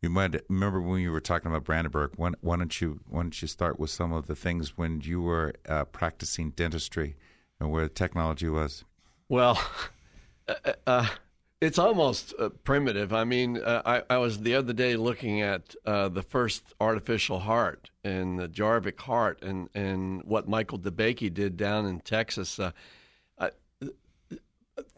[0.00, 2.12] You might remember when you were talking about Brandenburg.
[2.16, 5.20] Why, why don't you why don't you start with some of the things when you
[5.20, 7.16] were uh, practicing dentistry
[7.58, 8.84] and where technology was?
[9.28, 9.60] Well,
[10.48, 11.08] uh, uh,
[11.60, 13.12] it's almost uh, primitive.
[13.12, 17.40] I mean, uh, I, I was the other day looking at uh, the first artificial
[17.40, 22.58] heart and the Jarvik heart and, and what Michael DeBakey did down in Texas.
[22.58, 22.72] Uh,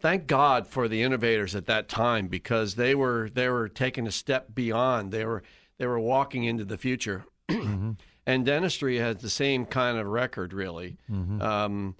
[0.00, 4.12] thank God for the innovators at that time because they were they were taking a
[4.12, 5.12] step beyond.
[5.12, 5.42] They were
[5.78, 7.24] they were walking into the future.
[8.26, 10.98] And dentistry has the same kind of record, really.
[11.40, 11.96] Um,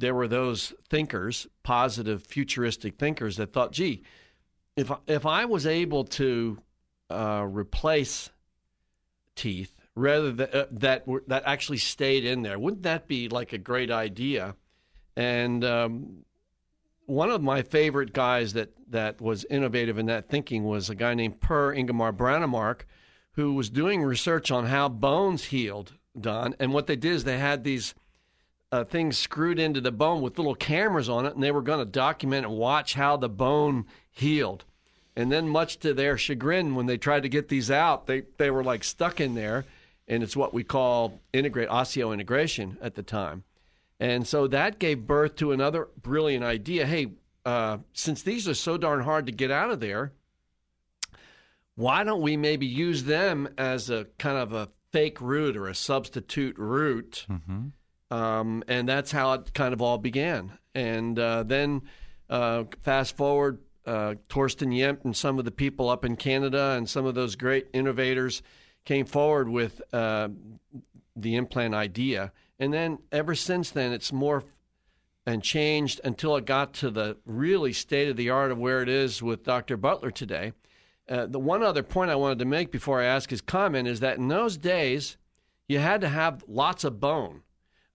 [0.00, 4.02] there were those thinkers, positive, futuristic thinkers, that thought, "Gee,
[4.76, 6.58] if if I was able to
[7.10, 8.30] uh, replace
[9.34, 13.58] teeth rather uh, that were, that actually stayed in there, wouldn't that be like a
[13.58, 14.56] great idea?"
[15.16, 16.24] And um,
[17.06, 21.14] one of my favorite guys that that was innovative in that thinking was a guy
[21.14, 22.82] named Per Ingemar Brånemark,
[23.32, 25.94] who was doing research on how bones healed.
[26.18, 27.94] Don, and what they did is they had these
[28.72, 31.78] uh, things screwed into the bone with little cameras on it, and they were going
[31.78, 34.64] to document and watch how the bone healed.
[35.14, 38.50] And then, much to their chagrin, when they tried to get these out, they, they
[38.50, 39.66] were like stuck in there,
[40.08, 43.44] and it's what we call integrate osseo integration at the time.
[44.00, 46.86] And so that gave birth to another brilliant idea.
[46.86, 47.12] Hey,
[47.44, 50.12] uh, since these are so darn hard to get out of there,
[51.74, 55.74] why don't we maybe use them as a kind of a fake root or a
[55.74, 57.26] substitute root?
[58.12, 60.52] Um, and that's how it kind of all began.
[60.74, 61.80] And uh, then
[62.28, 66.86] uh, fast forward, uh, Torsten Jemt and some of the people up in Canada and
[66.86, 68.42] some of those great innovators
[68.84, 70.28] came forward with uh,
[71.16, 72.32] the implant idea.
[72.58, 74.44] And then ever since then, it's morphed
[75.24, 78.90] and changed until it got to the really state of the art of where it
[78.90, 79.78] is with Dr.
[79.78, 80.52] Butler today.
[81.08, 84.00] Uh, the one other point I wanted to make before I ask his comment is
[84.00, 85.16] that in those days,
[85.66, 87.40] you had to have lots of bone.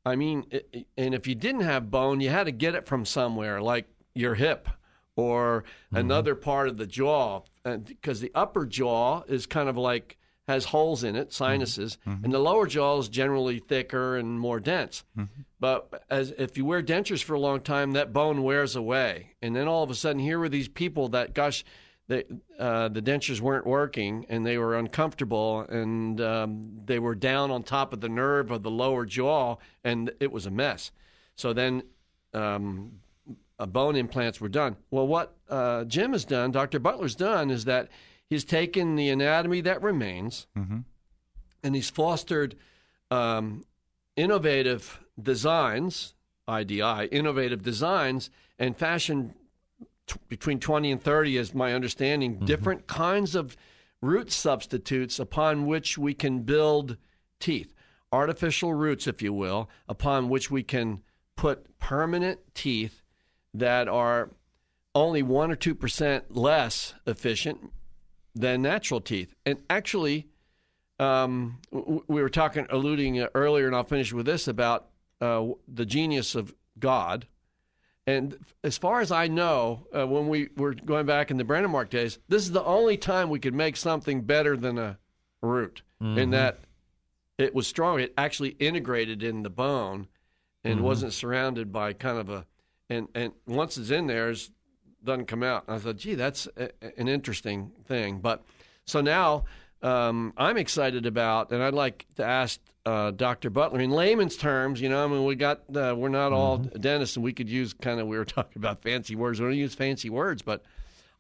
[0.07, 0.45] I mean,
[0.97, 4.35] and if you didn't have bone, you had to get it from somewhere, like your
[4.35, 4.69] hip
[5.17, 5.97] or mm-hmm.
[5.97, 10.17] another part of the jaw, because the upper jaw is kind of like
[10.47, 11.43] has holes in it, mm-hmm.
[11.43, 12.23] sinuses, mm-hmm.
[12.23, 15.03] and the lower jaw is generally thicker and more dense.
[15.59, 19.55] But as if you wear dentures for a long time, that bone wears away, and
[19.55, 21.65] then all of a sudden, here were these people that, gosh,
[22.07, 22.23] they,
[22.57, 27.63] uh, the dentures weren't working and they were uncomfortable and um, they were down on
[27.63, 30.91] top of the nerve of the lower jaw and it was a mess.
[31.35, 31.83] So then
[32.33, 32.93] um,
[33.59, 34.77] uh, bone implants were done.
[34.89, 36.79] Well, what uh, Jim has done, Dr.
[36.79, 37.89] Butler's done, is that
[38.29, 40.47] he's taken the anatomy that remains
[41.63, 42.55] and he's fostered
[43.11, 43.65] um,
[44.15, 46.13] innovative designs,
[46.47, 49.33] IDI, innovative designs, and fashioned
[50.07, 53.55] t- between 20 and 30, is my understanding, different kinds of
[54.01, 56.97] root substitutes upon which we can build
[57.39, 57.73] teeth,
[58.11, 61.01] artificial roots, if you will, upon which we can
[61.35, 63.01] put permanent teeth
[63.53, 64.31] that are
[64.93, 67.71] only 1 or 2% less efficient
[68.33, 69.33] than natural teeth.
[69.45, 70.27] And actually,
[70.99, 74.89] um, we were talking, alluding earlier, and I'll finish with this about
[75.21, 77.27] uh, the genius of God.
[78.07, 81.87] And as far as I know, uh, when we were going back in the Brandon
[81.89, 84.97] days, this is the only time we could make something better than a
[85.41, 86.17] root mm-hmm.
[86.17, 86.59] in that
[87.37, 87.99] it was strong.
[87.99, 90.07] It actually integrated in the bone
[90.63, 90.85] and mm-hmm.
[90.85, 92.45] wasn't surrounded by kind of a
[92.89, 94.49] and and once it's in there, it
[95.03, 95.65] doesn't come out.
[95.67, 98.19] And I thought, gee, that's a, an interesting thing.
[98.19, 98.43] But
[98.85, 99.43] so now
[99.81, 103.49] um, I'm excited about, and I'd like to ask uh, Dr.
[103.49, 104.79] Butler in layman's terms.
[104.79, 106.79] You know, I mean, we got uh, we're not all mm-hmm.
[106.79, 109.41] dentists, and we could use kind of we were talking about fancy words.
[109.41, 110.63] We don't use fancy words, but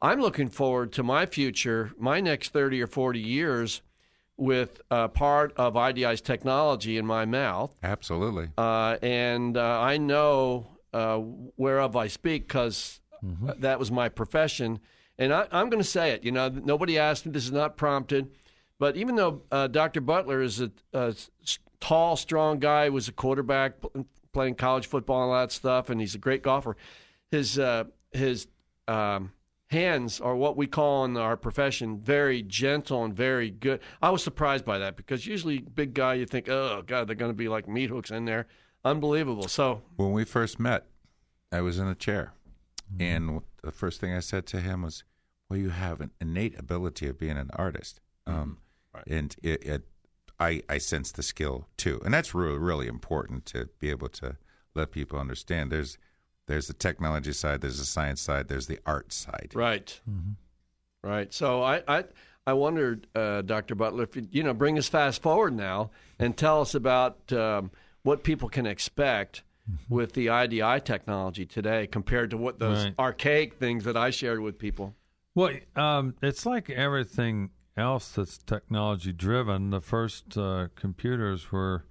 [0.01, 3.81] I'm looking forward to my future, my next 30 or 40 years
[4.37, 7.75] with uh, part of IDI's technology in my mouth.
[7.83, 8.49] Absolutely.
[8.57, 11.17] Uh, and uh, I know uh,
[11.57, 13.49] whereof I speak because mm-hmm.
[13.59, 14.79] that was my profession.
[15.17, 16.23] And I, am going to say it.
[16.23, 17.31] You know, nobody asked me.
[17.31, 18.29] This is not prompted.
[18.79, 20.01] But even though uh, Dr.
[20.01, 21.15] Butler is a, a,
[21.79, 23.73] tall, strong guy, was a quarterback
[24.33, 26.77] playing college football and all that stuff, and he's a great golfer,
[27.31, 28.47] his uh, his
[28.87, 29.31] um,
[29.67, 33.79] hands are what we call in our profession very gentle and very good.
[34.01, 37.31] I was surprised by that because usually big guy you think, oh god, they're going
[37.31, 38.47] to be like meat hooks in there.
[38.85, 39.47] Unbelievable.
[39.47, 40.85] So when we first met,
[41.51, 42.33] I was in a chair,
[42.93, 43.01] mm-hmm.
[43.01, 45.03] and the first thing I said to him was,
[45.49, 48.39] "Well, you have an innate ability of being an artist." Mm-hmm.
[48.39, 48.66] Um, right.
[49.07, 49.87] And it, it,
[50.39, 54.37] I, I sense the skill too, and that's really really important to be able to
[54.75, 55.71] let people understand.
[55.71, 55.97] There's
[56.47, 59.51] there's the technology side, there's the science side, there's the art side.
[59.53, 59.99] Right.
[60.09, 60.31] Mm-hmm.
[61.07, 61.33] Right.
[61.33, 62.05] So I, I,
[62.45, 63.75] I wondered, uh, Dr.
[63.75, 67.71] Butler, if you, you know, bring us fast forward now and tell us about um,
[68.03, 69.93] what people can expect mm-hmm.
[69.93, 72.95] with the IDI technology today compared to what those right.
[72.97, 74.95] archaic things that I shared with people.
[75.35, 79.69] Well, um, it's like everything else that's technology driven.
[79.69, 81.85] The first uh, computers were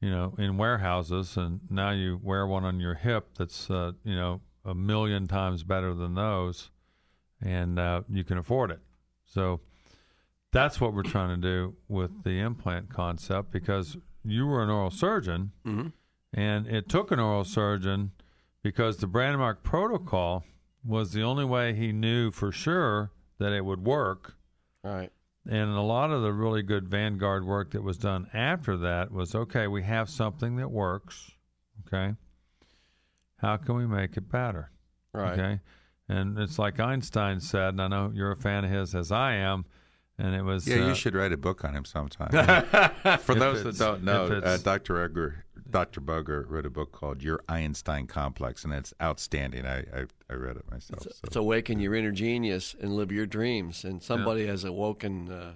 [0.00, 4.14] you know, in warehouses, and now you wear one on your hip that's, uh, you
[4.14, 6.70] know, a million times better than those,
[7.40, 8.80] and uh, you can afford it.
[9.24, 9.60] So
[10.52, 14.90] that's what we're trying to do with the implant concept because you were an oral
[14.90, 15.88] surgeon, mm-hmm.
[16.34, 18.12] and it took an oral surgeon
[18.62, 20.44] because the Brånemark protocol
[20.84, 24.34] was the only way he knew for sure that it would work.
[24.82, 25.10] Right.
[25.48, 29.34] And a lot of the really good Vanguard work that was done after that was
[29.34, 31.30] okay, we have something that works.
[31.86, 32.14] Okay.
[33.38, 34.70] How can we make it better?
[35.12, 35.38] Right.
[35.38, 35.60] Okay.
[36.08, 39.34] And it's like Einstein said, and I know you're a fan of his as I
[39.34, 39.64] am.
[40.18, 40.66] And it was.
[40.66, 42.30] Yeah, uh, you should write a book on him sometime.
[43.18, 45.02] For those that don't know, uh, Dr.
[45.02, 46.00] Edgar Dr.
[46.00, 49.66] Boger wrote a book called Your Einstein Complex, and it's outstanding.
[49.66, 51.06] I, I, I read it myself.
[51.06, 51.22] It's, so.
[51.24, 53.84] it's, awaken your inner genius and live your dreams.
[53.84, 54.50] And somebody yeah.
[54.50, 55.52] has awoken uh,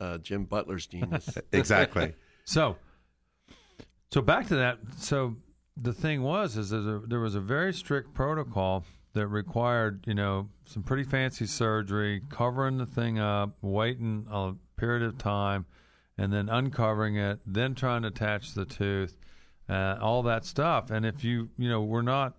[0.00, 1.36] uh, Jim Butler's genius.
[1.52, 2.14] exactly.
[2.44, 2.76] so,
[4.10, 4.78] so back to that.
[4.98, 5.36] So
[5.76, 10.48] the thing was, is a, there was a very strict protocol that required, you know,
[10.64, 15.66] some pretty fancy surgery, covering the thing up, waiting a period of time,
[16.16, 19.16] and then uncovering it, then trying to attach the tooth
[19.70, 20.90] uh, all that stuff.
[20.90, 22.34] And if you you know were not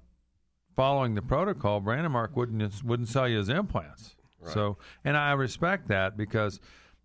[0.76, 4.16] following the protocol, Brånemark wouldn't wouldn't sell you his implants.
[4.40, 4.54] Right.
[4.54, 6.60] So, and I respect that because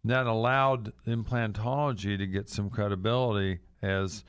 [0.04, 4.24] that allowed implantology to get some credibility as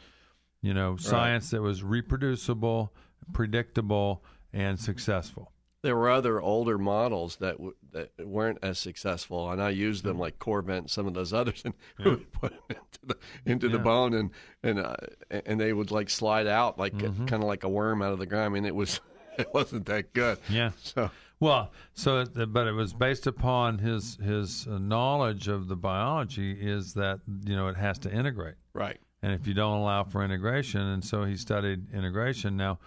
[0.62, 1.58] you know science right.
[1.58, 2.94] that was reproducible,
[3.34, 5.52] predictable, and successful
[5.84, 10.18] there were other older models that w- that weren't as successful, and I used them
[10.18, 12.16] like Core-Vent and some of those others, and yeah.
[12.32, 13.74] put them into the into yeah.
[13.74, 14.32] the bone, and
[14.64, 14.96] and uh,
[15.30, 17.26] and they would like slide out like mm-hmm.
[17.26, 18.46] kind of like a worm out of the ground.
[18.46, 19.00] I mean, it was
[19.38, 20.40] it wasn't that good.
[20.50, 20.72] Yeah.
[20.82, 26.52] So well, so but it was based upon his his uh, knowledge of the biology
[26.54, 28.56] is that you know it has to integrate.
[28.74, 28.98] Right.
[29.22, 32.56] And if you don't allow for integration, and so he studied integration.
[32.56, 32.80] Now,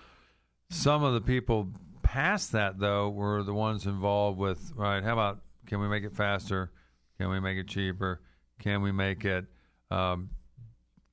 [0.71, 1.73] some of the people
[2.11, 6.13] past that, though, were the ones involved with, right, how about can we make it
[6.13, 6.73] faster?
[7.19, 8.21] Can we make it cheaper?
[8.59, 9.45] Can we make it
[9.93, 10.31] um,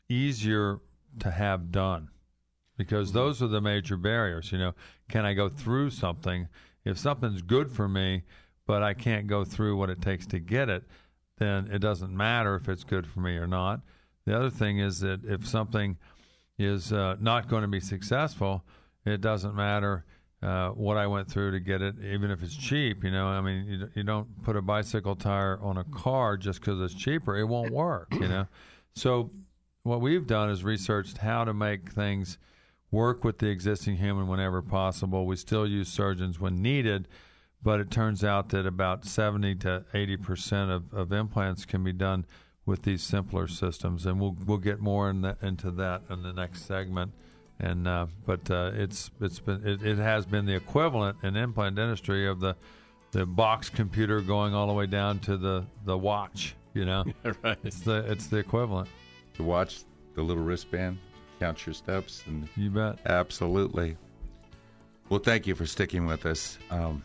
[0.09, 0.79] easier
[1.19, 2.09] to have done?
[2.77, 3.19] Because mm-hmm.
[3.19, 4.51] those are the major barriers.
[4.51, 4.73] You know,
[5.07, 6.47] can I go through something?
[6.83, 8.23] If something's good for me,
[8.65, 10.83] but I can't go through what it takes to get it,
[11.37, 13.81] then it doesn't matter if it's good for me or not.
[14.25, 15.97] The other thing is that if something
[16.57, 18.63] is uh, not going to be successful,
[19.05, 20.03] it doesn't matter
[20.41, 23.03] uh, what I went through to get it, even if it's cheap.
[23.03, 26.59] You know, I mean, you, you don't put a bicycle tire on a car just
[26.59, 28.13] because it's cheaper; it won't work.
[28.13, 28.47] You know,
[28.93, 29.31] so
[29.83, 32.37] what we've done is researched how to make things
[32.91, 35.25] work with the existing human whenever possible.
[35.25, 37.07] We still use surgeons when needed,
[37.63, 41.93] but it turns out that about 70 to 80 percent of, of implants can be
[41.93, 42.25] done
[42.63, 46.33] with these simpler systems, and we'll we'll get more in the, into that in the
[46.33, 47.13] next segment
[47.59, 51.75] and uh, but uh, it's it's been it, it has been the equivalent in implant
[51.75, 52.55] dentistry of the
[53.11, 56.55] the box computer going all the way down to the the watch.
[56.73, 57.05] You know,
[57.43, 57.57] right.
[57.63, 58.89] it's the it's the equivalent.
[59.37, 59.79] The watch,
[60.15, 60.97] the little wristband,
[61.39, 62.99] count your steps, and You bet.
[63.05, 63.97] absolutely.
[65.09, 67.03] Well, thank you for sticking with us um,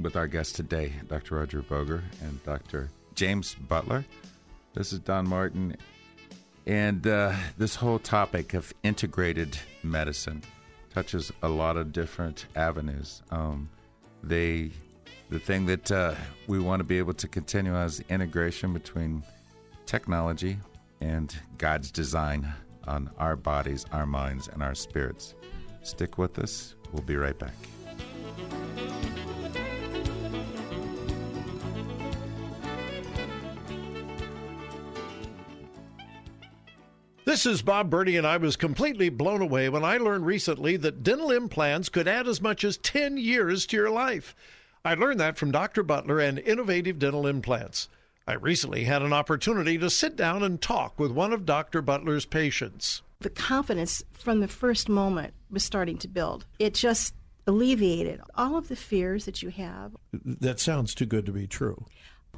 [0.00, 1.36] with our guest today, Dr.
[1.36, 2.88] Roger Boger and Dr.
[3.14, 4.04] James Butler.
[4.74, 5.76] This is Don Martin,
[6.66, 10.42] and uh, this whole topic of integrated medicine
[10.94, 13.22] touches a lot of different avenues.
[13.30, 13.68] Um,
[14.22, 14.70] they,
[15.30, 16.14] the thing that uh,
[16.46, 19.22] we want to be able to continue the integration between
[19.86, 20.58] technology
[21.00, 22.52] and God's design
[22.86, 25.34] on our bodies, our minds, and our spirits.
[25.82, 26.74] Stick with us.
[26.92, 27.54] We'll be right back.
[37.32, 41.02] This is Bob Birdie, and I was completely blown away when I learned recently that
[41.02, 44.36] dental implants could add as much as 10 years to your life.
[44.84, 45.82] I learned that from Dr.
[45.82, 47.88] Butler and Innovative Dental Implants.
[48.28, 51.80] I recently had an opportunity to sit down and talk with one of Dr.
[51.80, 53.00] Butler's patients.
[53.20, 56.44] The confidence from the first moment was starting to build.
[56.58, 57.14] It just
[57.46, 59.96] alleviated all of the fears that you have.
[60.12, 61.86] That sounds too good to be true.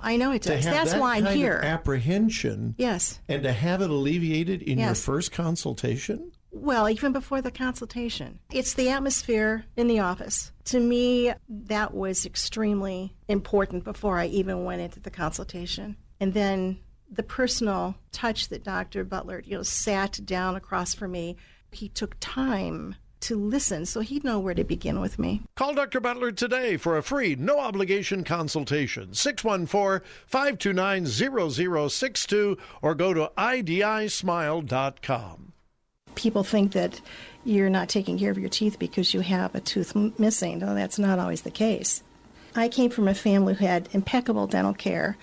[0.01, 0.65] I know it does.
[0.65, 1.61] That's that why I'm here.
[1.63, 3.21] apprehension yes.
[3.29, 6.33] and to have it alleviated in your first consultation?
[6.51, 10.53] Well, even before the consultation, it's the atmosphere in the office.
[10.67, 15.97] To me, that was extremely important before I even went into the consultation.
[16.21, 16.79] And then
[17.11, 19.05] the personal touch that Dr.
[19.05, 21.37] Butler, you know, sat down across from me.
[21.73, 22.95] He took time
[23.25, 25.43] to listen, so he'd know where to begin with me.
[25.57, 26.01] Call Dr.
[26.01, 29.15] Butler today for a free, no obligation consultation.
[29.15, 35.53] 614 529 0062 or go to IDISmile.com.
[36.15, 37.01] People think that
[37.45, 40.59] you're not taking care of your teeth because you have a tooth m- missing.
[40.59, 42.03] No, that's not always the case.
[42.55, 45.17] I came from a family who had impeccable dental care,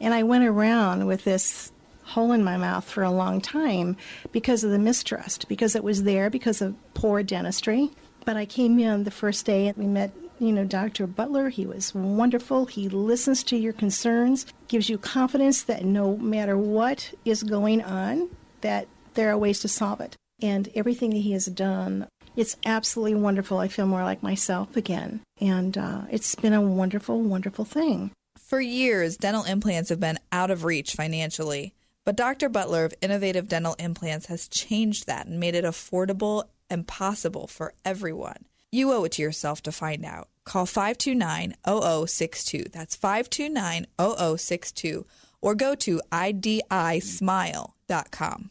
[0.00, 1.72] and I went around with this
[2.08, 3.96] hole in my mouth for a long time
[4.32, 7.90] because of the mistrust, because it was there because of poor dentistry.
[8.24, 11.06] But I came in the first day and we met, you know, Dr.
[11.06, 11.50] Butler.
[11.50, 12.66] He was wonderful.
[12.66, 18.28] He listens to your concerns, gives you confidence that no matter what is going on,
[18.62, 20.16] that there are ways to solve it.
[20.40, 22.06] And everything that he has done,
[22.36, 23.58] it's absolutely wonderful.
[23.58, 25.20] I feel more like myself again.
[25.40, 28.12] And uh, it's been a wonderful, wonderful thing.
[28.38, 31.74] For years, dental implants have been out of reach financially.
[32.08, 32.48] But Dr.
[32.48, 37.74] Butler of Innovative Dental Implants has changed that and made it affordable and possible for
[37.84, 38.46] everyone.
[38.72, 40.30] You owe it to yourself to find out.
[40.44, 42.64] Call 529 0062.
[42.72, 45.04] That's 529 0062.
[45.42, 48.50] Or go to idismile.com.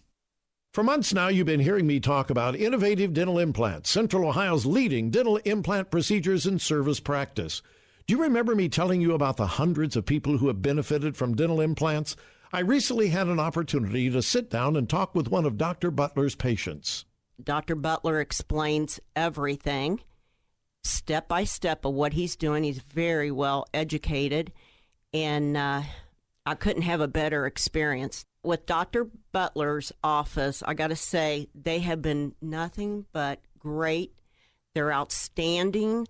[0.72, 5.10] For months now, you've been hearing me talk about innovative dental implants, Central Ohio's leading
[5.10, 7.64] dental implant procedures and service practice.
[8.06, 11.36] Do you remember me telling you about the hundreds of people who have benefited from
[11.36, 12.16] dental implants?
[12.54, 15.92] I recently had an opportunity to sit down and talk with one of Dr.
[15.92, 17.06] Butler's patients.
[17.44, 17.76] Dr.
[17.76, 20.02] Butler explains everything
[20.84, 22.64] step by step of what he's doing.
[22.64, 24.52] He's very well educated,
[25.14, 25.84] and uh,
[26.46, 28.26] I couldn't have a better experience.
[28.44, 29.10] With Dr.
[29.34, 34.14] Butler's office, I got to say, they have been nothing but great.
[34.74, 36.08] They're outstanding.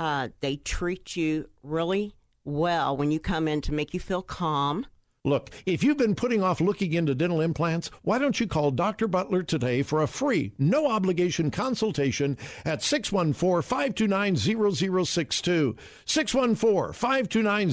[0.00, 2.14] Uh, they treat you really
[2.44, 4.86] well when you come in to make you feel calm.
[5.26, 9.08] Look, if you've been putting off looking into dental implants, why don't you call Dr.
[9.08, 15.76] Butler today for a free, no obligation consultation at 614 529 0062.
[16.04, 17.70] 614 529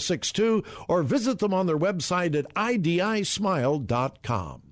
[0.00, 4.62] 0062 or visit them on their website at idismile.com.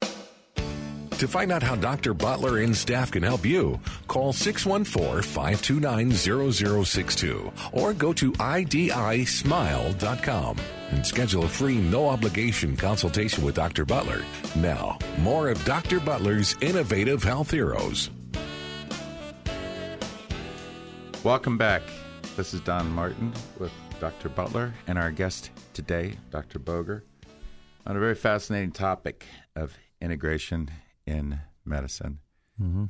[0.00, 2.14] To find out how Dr.
[2.14, 10.56] Butler and staff can help you, call 614 529 0062 or go to IDISmile.com
[10.90, 13.84] and schedule a free no obligation consultation with Dr.
[13.84, 14.22] Butler.
[14.56, 16.00] Now, more of Dr.
[16.00, 18.10] Butler's innovative health heroes.
[21.22, 21.82] Welcome back.
[22.36, 24.30] This is Don Martin with Dr.
[24.30, 26.58] Butler and our guest today, Dr.
[26.58, 27.04] Boger,
[27.86, 30.70] on a very fascinating topic of integration
[31.06, 32.20] in medicine.
[32.60, 32.86] Mm-hmm.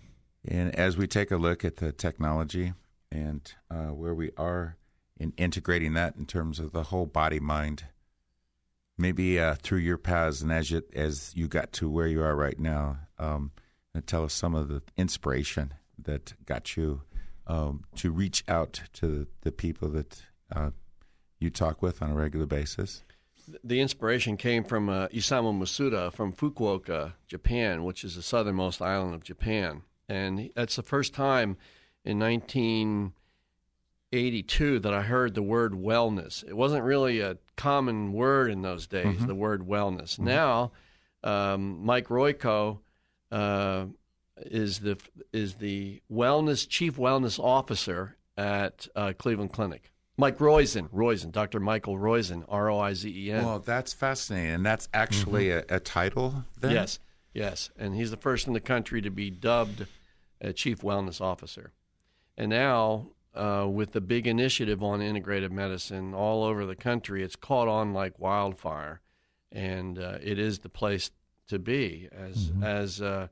[0.47, 2.73] And as we take a look at the technology
[3.11, 4.77] and uh, where we are
[5.21, 7.85] in integrating that in terms of the whole body mind,
[8.97, 12.35] maybe uh, through your paths and as you, as you got to where you are
[12.35, 13.53] right now, um,
[13.95, 17.03] and tell us some of the inspiration that got you
[17.47, 20.23] um, to reach out to the people that
[20.55, 20.71] uh,
[21.39, 23.05] you talk with on a regular basis.
[23.63, 29.15] The inspiration came from uh, Isamu Masuda from Fukuoka, Japan, which is the southernmost island
[29.15, 29.83] of Japan.
[30.09, 31.59] and that's the first time
[32.05, 32.19] in
[34.13, 36.47] 1982 that I heard the word wellness.
[36.47, 39.07] It wasn't really a common word in those days.
[39.07, 39.27] Mm-hmm.
[39.27, 40.19] The word wellness.
[40.19, 40.73] Now,
[41.23, 42.79] um, Mike Royko.
[43.31, 43.87] Uh,
[44.47, 44.97] is the
[45.33, 49.93] is the wellness chief wellness officer at uh, Cleveland Clinic.
[50.17, 51.61] Mike Roizen, Roizen, Dr.
[51.61, 53.45] Michael Roizen, R O I Z E N.
[53.45, 56.45] Well, that's fascinating, and that's actually a, a title.
[56.61, 56.73] Then?
[56.73, 56.99] Yes,
[57.33, 59.87] yes, and he's the first in the country to be dubbed
[60.41, 61.73] a chief wellness officer.
[62.37, 67.37] And now, uh, with the big initiative on integrative medicine all over the country, it's
[67.37, 69.01] caught on like wildfire,
[69.53, 71.11] and uh, it is the place
[71.49, 73.29] to be as as uh,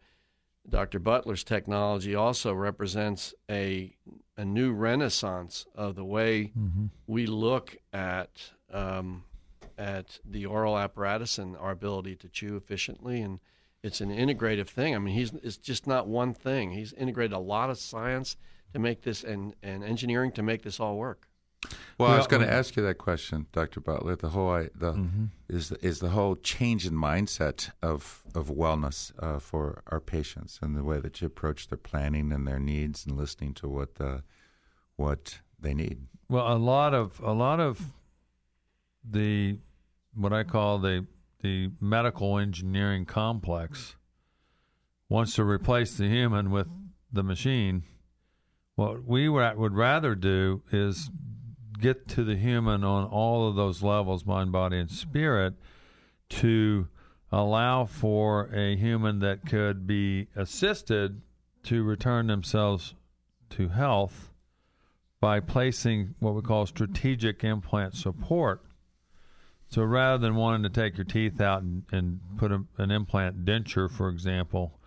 [0.69, 0.99] Dr.
[0.99, 3.97] Butler's technology also represents a
[4.37, 6.53] a new renaissance of the way
[7.07, 9.25] we look at um,
[9.77, 13.41] at the oral apparatus and our ability to chew efficiently, and
[13.83, 14.95] it's an integrative thing.
[14.95, 16.73] I mean, he's it's just not one thing.
[16.73, 18.37] He's integrated a lot of science
[18.73, 21.29] to make this and, and engineering to make this all work.
[21.99, 23.81] Well, I was going to um, ask you that question, Dr.
[23.81, 24.15] Butler.
[24.15, 29.41] The whole I- the is is the whole change in mindset of of wellness uh,
[29.41, 33.17] for our patients and the way that you approach their planning and their needs and
[33.17, 34.19] listening to what uh,
[34.95, 36.07] what they need.
[36.29, 37.81] Well, a lot of a lot of
[39.05, 39.59] the
[40.15, 41.07] what I call the
[41.41, 43.97] the medical engineering complex
[45.09, 46.69] wants to replace the human with
[47.13, 47.83] the machine.
[48.79, 51.11] What we would rather do is
[51.81, 55.55] get to the human on all of those levels, mind, body, and spirit,
[56.29, 56.87] to
[57.33, 61.23] allow for a human that could be assisted
[61.65, 62.95] to return themselves
[63.51, 64.31] to health
[65.19, 68.65] by placing what we call strategic implant support.
[69.71, 73.45] So rather than wanting to take your teeth out and, and put a, an implant
[73.45, 74.78] denture, for example,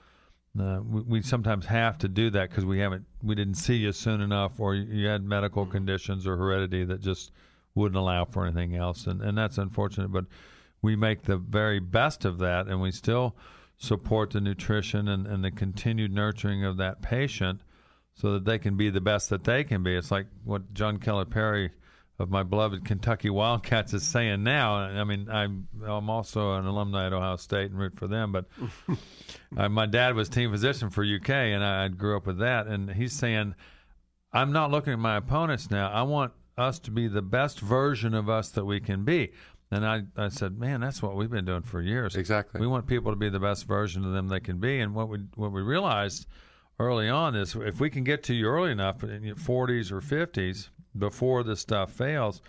[0.59, 3.91] uh, we, we sometimes have to do that because we haven't, we didn't see you
[3.91, 7.31] soon enough, or you, had medical conditions or heredity that just
[7.75, 10.09] wouldn't allow for anything else, and and that's unfortunate.
[10.09, 10.25] But
[10.81, 13.35] we make the very best of that, and we still
[13.77, 17.61] support the nutrition and, and the continued nurturing of that patient
[18.13, 19.95] so that they can be the best that they can be.
[19.95, 21.71] It's like what John Calipari
[22.21, 24.75] of my beloved Kentucky Wildcats is saying now.
[24.75, 28.45] I mean, I'm I'm also an alumni at Ohio State and root for them, but
[29.57, 32.67] uh, my dad was team physician for UK, and I, I grew up with that.
[32.67, 33.55] And he's saying,
[34.31, 35.89] I'm not looking at my opponents now.
[35.91, 39.31] I want us to be the best version of us that we can be.
[39.71, 42.15] And I, I said, man, that's what we've been doing for years.
[42.15, 42.59] Exactly.
[42.59, 44.79] We want people to be the best version of them they can be.
[44.79, 46.27] And what we what we realized
[46.81, 50.01] early on is if we can get to you early enough in your 40s or
[50.01, 52.41] 50s before this stuff fails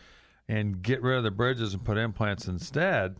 [0.49, 3.17] and get rid of the bridges and put implants instead,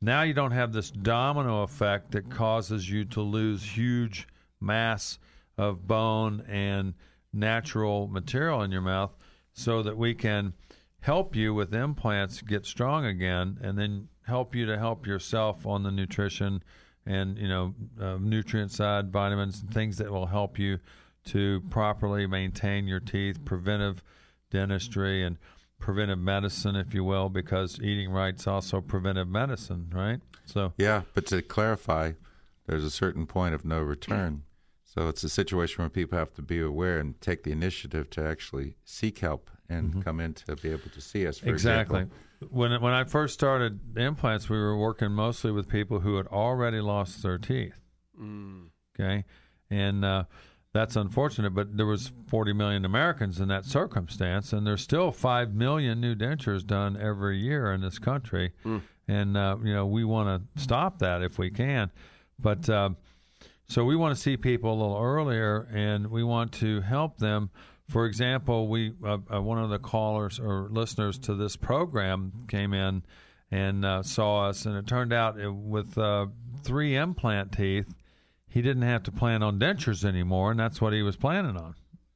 [0.00, 4.26] now you don't have this domino effect that causes you to lose huge
[4.60, 5.18] mass
[5.56, 6.94] of bone and
[7.32, 9.14] natural material in your mouth
[9.52, 10.52] so that we can
[11.00, 15.82] help you with implants get strong again and then help you to help yourself on
[15.82, 16.62] the nutrition
[17.06, 20.78] and you know uh, nutrient side vitamins and things that will help you
[21.24, 24.02] to properly maintain your teeth preventive
[24.50, 25.38] dentistry and
[25.78, 31.26] preventive medicine if you will because eating right's also preventive medicine right so Yeah, but
[31.26, 32.12] to clarify,
[32.66, 34.44] there's a certain point of no return.
[34.84, 38.24] So it's a situation where people have to be aware and take the initiative to
[38.24, 41.38] actually seek help and come in to be able to see us.
[41.38, 42.02] For exactly.
[42.02, 42.18] example.
[42.50, 46.80] When when I first started implants, we were working mostly with people who had already
[46.80, 47.80] lost their teeth.
[48.98, 49.24] Okay,
[49.70, 50.24] and uh,
[50.72, 51.54] that's unfortunate.
[51.54, 56.14] But there was 40 million Americans in that circumstance, and there's still five million new
[56.14, 58.52] dentures done every year in this country.
[59.08, 61.90] And uh, you know we want to stop that if we can,
[62.38, 62.68] but.
[62.68, 62.90] Uh,
[63.66, 67.48] so we want to see people a little earlier, and we want to help them.
[67.88, 72.72] For example, we uh, uh, one of the callers or listeners to this program came
[72.72, 73.02] in
[73.50, 76.26] and uh, saw us, and it turned out it, with uh,
[76.62, 77.94] three implant teeth,
[78.48, 81.74] he didn't have to plan on dentures anymore, and that's what he was planning on.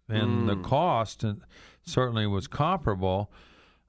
[0.08, 1.34] And the cost uh,
[1.84, 3.30] certainly was comparable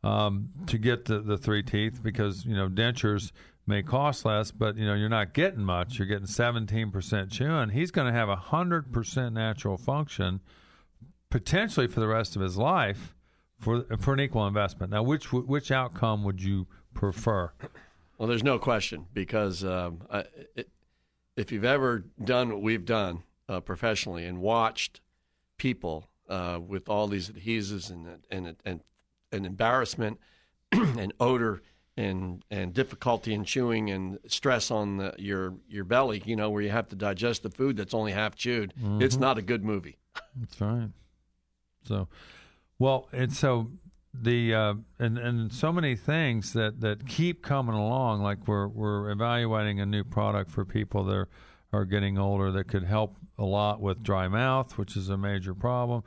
[0.04, 3.32] um, to get the, the three teeth because you know dentures
[3.66, 5.98] may cost less, but you know you're not getting much.
[5.98, 7.70] You're getting 17% chewing.
[7.70, 10.42] He's going to have 100% natural function,
[11.30, 13.16] potentially for the rest of his life,
[13.58, 14.92] for for an equal investment.
[14.92, 17.52] Now, which which outcome would you prefer?
[18.18, 20.26] Well, there's no question because um, I,
[20.56, 20.70] it,
[21.36, 25.00] if you've ever done what we've done uh, professionally and watched
[25.58, 28.82] people uh, with all these adhesives and and and,
[29.32, 30.20] and embarrassment
[30.72, 31.62] and odor
[31.98, 36.62] and and difficulty in chewing and stress on the, your your belly, you know, where
[36.62, 39.98] you have to digest the food that's only half chewed, it's not a good movie.
[40.36, 40.90] That's right.
[41.86, 42.08] So,
[42.78, 43.72] well, and so
[44.14, 48.22] the uh, and and so many things that that keep coming along.
[48.22, 51.30] Like we're we're evaluating a new product for people that are,
[51.72, 55.54] are getting older that could help a lot with dry mouth, which is a major
[55.54, 56.04] problem.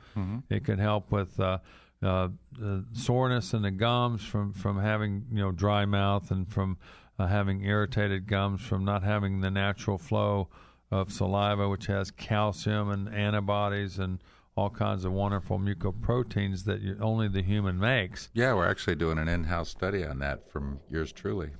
[0.49, 1.59] It could help with uh,
[2.01, 6.77] uh, the soreness in the gums from from having you know dry mouth and from
[7.17, 10.49] uh, having irritated gums from not having the natural flow
[10.91, 14.19] of saliva, which has calcium and antibodies and
[14.55, 18.29] all kinds of wonderful mucoproteins that you, only the human makes.
[18.33, 21.51] Yeah, we're actually doing an in-house study on that from yours truly.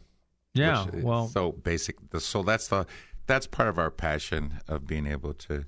[0.54, 1.96] Yeah, which well, so basic.
[2.12, 2.86] The, so that's the
[3.26, 5.66] that's part of our passion of being able to,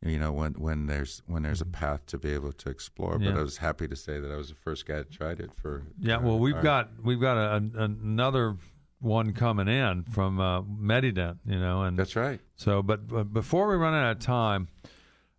[0.00, 3.18] you know, when when there's when there's a path to be able to explore.
[3.18, 3.34] But Mm-hmm.
[3.34, 3.40] Yeah.
[3.40, 5.82] I was happy to say that I was the first guy that tried it for.
[5.98, 8.56] Yeah, well, we've our- got we've got a, a, another
[9.00, 12.40] one coming in from uh, Medident, you know, and That's right.
[12.56, 12.82] so.
[12.82, 14.68] But, but before we run out of time,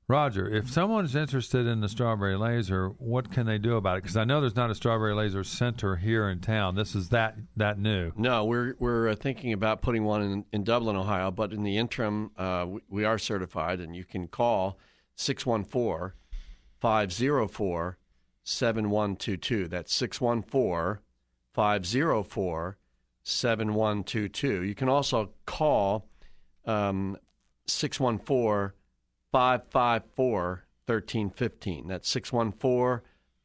[0.10, 4.02] Roger, if someone's interested in the strawberry laser, what can they do about it?
[4.02, 6.74] Because I know there's not a strawberry laser center here in town.
[6.74, 8.12] This is that that new.
[8.18, 11.78] No, we're we're uh, thinking about putting one in, in Dublin, Ohio, but in the
[11.78, 14.80] interim, uh, we, we are certified, and you can call
[15.16, 16.14] 614
[16.80, 17.98] 504
[18.44, 19.68] 7122.
[19.68, 21.04] That's 614
[21.54, 22.78] 504
[23.22, 24.64] 7122.
[24.64, 26.10] You can also call
[26.66, 27.16] um,
[27.68, 28.72] 614
[29.32, 31.88] 554 1315.
[31.88, 33.02] That's 614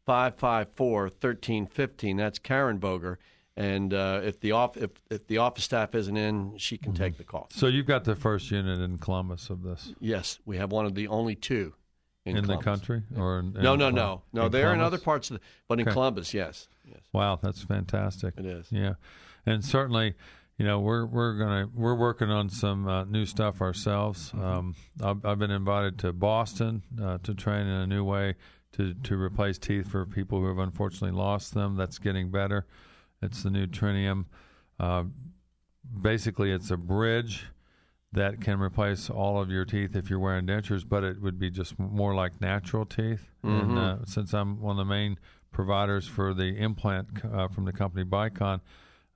[0.07, 2.17] 554 1315.
[2.17, 3.19] That's Karen Boger.
[3.57, 7.19] And uh, if the off if, if the office staff isn't in, she can take
[7.19, 7.49] the call.
[7.51, 10.95] So you've got the first unit in Columbus of this Yes, we have one of
[10.97, 11.75] the only two
[12.25, 14.49] in, in, the country, or in, No, in no, Col- no, no.
[14.49, 15.93] They're in other parts of the, but in Okay.
[15.93, 18.35] Columbus, yes, yes, Wow, that's fantastic.
[18.39, 18.67] it is.
[18.73, 18.95] Yeah,
[19.47, 20.15] and certainly,
[20.59, 24.31] you know, we're we're gonna we're working on some uh, new stuff ourselves.
[24.31, 24.45] Mm-hmm.
[24.45, 28.37] Um, I've, I've been invited to Boston uh, to train in a new way
[28.73, 31.77] to to replace teeth for people who have unfortunately lost them.
[31.77, 32.67] That's getting better.
[33.21, 34.27] It's the new Trinium.
[34.79, 35.05] Uh,
[36.01, 37.47] basically, it's a bridge
[38.13, 41.51] that can replace all of your teeth if you're wearing dentures, but it would be
[41.51, 43.29] just more like natural teeth.
[43.43, 45.19] And uh, since I'm one of the main
[45.51, 48.61] providers for the implant uh, from the company Bicon,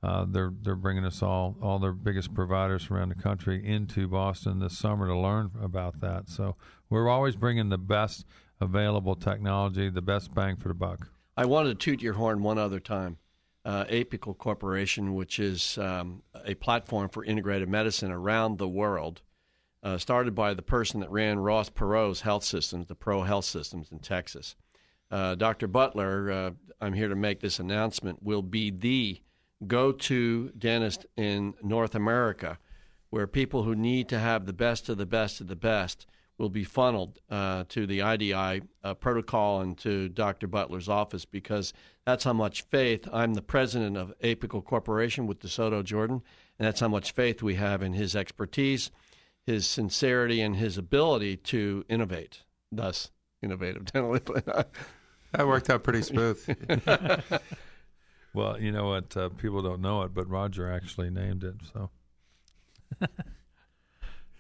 [0.03, 4.61] uh, they're they're bringing us all all their biggest providers around the country into Boston
[4.61, 6.28] this summer to learn about that.
[6.28, 6.57] So
[6.88, 8.24] we're always bringing the best
[8.61, 11.09] available technology, the best bang for the buck.
[11.36, 13.18] I wanted to toot your horn one other time.
[13.64, 19.20] Uh, Apical Corporation, which is um, a platform for integrated medicine around the world,
[19.82, 23.92] uh, started by the person that ran Ross Perot's health systems, the Pro Health Systems
[23.92, 24.57] in Texas.
[25.11, 25.66] Uh, Dr.
[25.66, 29.20] Butler, uh, I'm here to make this announcement, will be the
[29.67, 32.59] go to dentist in North America
[33.11, 36.07] where people who need to have the best of the best of the best
[36.37, 40.47] will be funneled uh, to the IDI uh, protocol and to Dr.
[40.47, 41.73] Butler's office because
[42.07, 43.09] that's how much faith.
[43.13, 46.23] I'm the president of Apical Corporation with DeSoto Jordan,
[46.59, 48.93] and that's how much faith we have in his expertise,
[49.45, 52.45] his sincerity, and his ability to innovate.
[52.71, 53.11] Thus,
[53.43, 54.47] innovative dental implant.
[55.33, 56.39] That worked out pretty smooth.
[58.39, 59.16] Well, you know what?
[59.16, 61.57] Uh, people don't know it, but Roger actually named it.
[61.72, 61.91] So,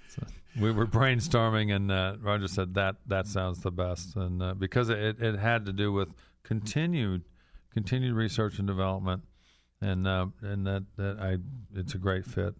[0.08, 0.22] So,
[0.60, 4.88] we were brainstorming, and uh, Roger said that that sounds the best, and uh, because
[4.88, 6.10] it, it had to do with
[6.44, 7.24] continued
[7.74, 9.24] continued research and development,
[9.80, 11.38] and uh, and that that I
[11.74, 12.54] it's a great fit.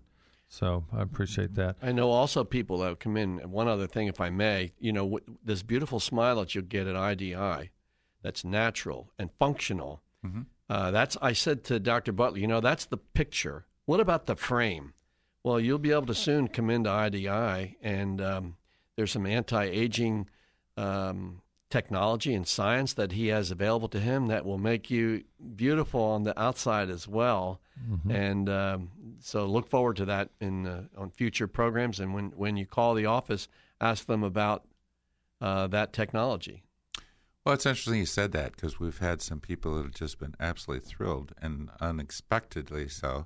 [0.49, 1.77] So I appreciate that.
[1.81, 3.39] I know also people that come in.
[3.49, 6.89] One other thing, if I may, you know, w- this beautiful smile that you'll get
[6.89, 7.71] at IDI,
[8.23, 10.03] that's natural and functional.
[10.69, 12.13] Uh, that's I said to Dr.
[12.13, 13.67] Butler, you know, that's the picture.
[13.87, 14.93] What about the frame?
[15.43, 18.57] Well, you'll be able to soon come into IDI, and um,
[18.97, 20.29] there's some anti-aging
[20.77, 21.41] um,
[21.71, 25.25] technology and science that he has available to him that will make you
[25.57, 27.61] beautiful on the outside as well.
[28.11, 28.91] And um,
[29.21, 32.01] so look forward to that in uh, on future programs.
[32.01, 33.49] And when when you call the office,
[33.81, 34.65] ask them about
[35.41, 36.65] uh, that technology.
[37.49, 40.35] Well, it's interesting you said that because we've had some people that have just been
[40.39, 43.25] absolutely thrilled and unexpectedly so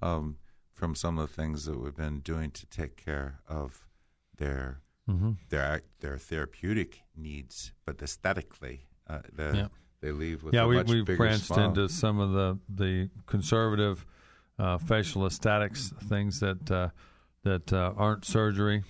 [0.00, 0.38] um,
[0.72, 3.86] from some of the things that we've been doing to take care of
[4.38, 5.32] their Mm-hmm.
[5.50, 9.68] their their therapeutic needs, but aesthetically, uh, the, Yeah.
[10.02, 11.68] they leave with yeah, a we, we've branched smile.
[11.70, 14.04] into some of the the conservative
[14.58, 16.88] uh, facial aesthetics things that uh,
[17.42, 18.84] that uh, aren't surgery,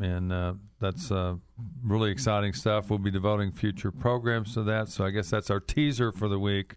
[0.00, 1.34] and uh, that's uh,
[1.82, 2.90] really exciting stuff.
[2.90, 4.88] We'll be devoting future programs to that.
[4.88, 6.74] So I guess that's our teaser for the week.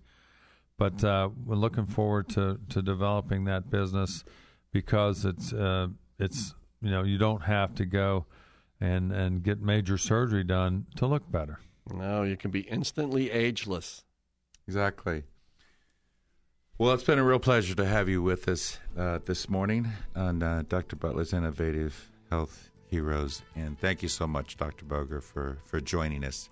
[0.77, 4.23] but uh, we're looking forward to, to developing that business
[4.71, 5.87] because it's uh,
[6.17, 8.25] it's you know you don't have to go
[8.79, 11.59] and and get major surgery done to look better.
[11.93, 14.03] No, you can be instantly ageless.
[14.67, 15.23] Exactly.
[16.79, 20.41] Well, it's been a real pleasure to have you with us uh, this morning on
[20.41, 20.95] uh, Dr.
[20.95, 23.41] Butler's Innovative Health Heroes.
[23.55, 24.83] And thank you so much, Dr.
[24.83, 26.49] Boger, for, for joining us.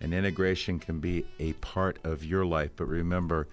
[0.00, 3.46] And integration can be a part of your life, but remember,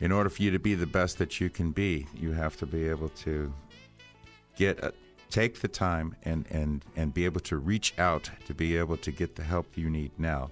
[0.00, 2.66] in order for you to be the best that you can be, you have to
[2.66, 3.52] be able to
[4.56, 4.92] get a,
[5.30, 9.12] take the time and, and, and be able to reach out to be able to
[9.12, 10.50] get the help you need now.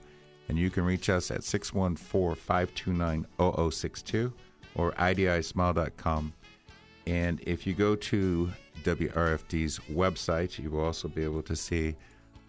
[0.48, 4.32] And you can reach us at 614 529 0062
[4.76, 6.32] or idismile.com.
[7.06, 8.50] And if you go to
[8.82, 11.96] WRFD's website, you will also be able to see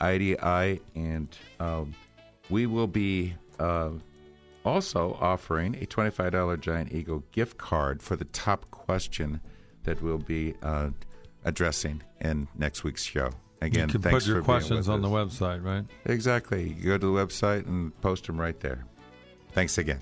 [0.02, 1.28] IDI, and
[1.60, 1.94] um,
[2.50, 3.92] we will be uh,
[4.66, 9.42] also offering a $25 Giant Eagle gift card for the top question
[9.84, 10.90] that we'll be uh,
[11.46, 13.32] addressing in next week's show.
[13.62, 15.86] Again, you can thanks put your for questions on the website, right?
[16.06, 16.76] Exactly.
[16.80, 18.86] You go to the website and post them right there.
[19.54, 20.00] Thanks again.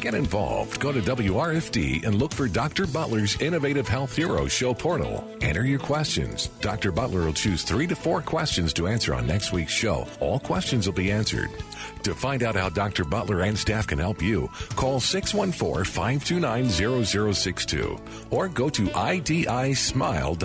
[0.00, 0.80] Get involved.
[0.80, 2.86] Go to WRFD and look for Dr.
[2.86, 5.28] Butler's Innovative Health Heroes Show portal.
[5.42, 6.46] Enter your questions.
[6.62, 6.90] Dr.
[6.90, 10.06] Butler will choose three to four questions to answer on next week's show.
[10.18, 11.50] All questions will be answered.
[12.04, 13.04] To find out how Dr.
[13.04, 17.98] Butler and staff can help you, call 614 529 0062
[18.30, 20.40] or go to idismile.com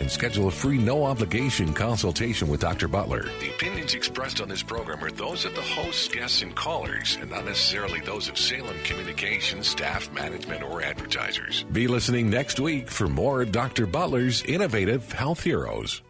[0.00, 2.88] and schedule a free no obligation consultation with Dr.
[2.88, 3.24] Butler.
[3.40, 7.30] The opinions expressed on this program are those of the hosts, guests, and callers, and
[7.30, 11.64] not necessarily those of Salem Communications, staff, management, or advertisers.
[11.72, 13.86] Be listening next week for more of Dr.
[13.86, 16.02] Butler's Innovative Health Heroes.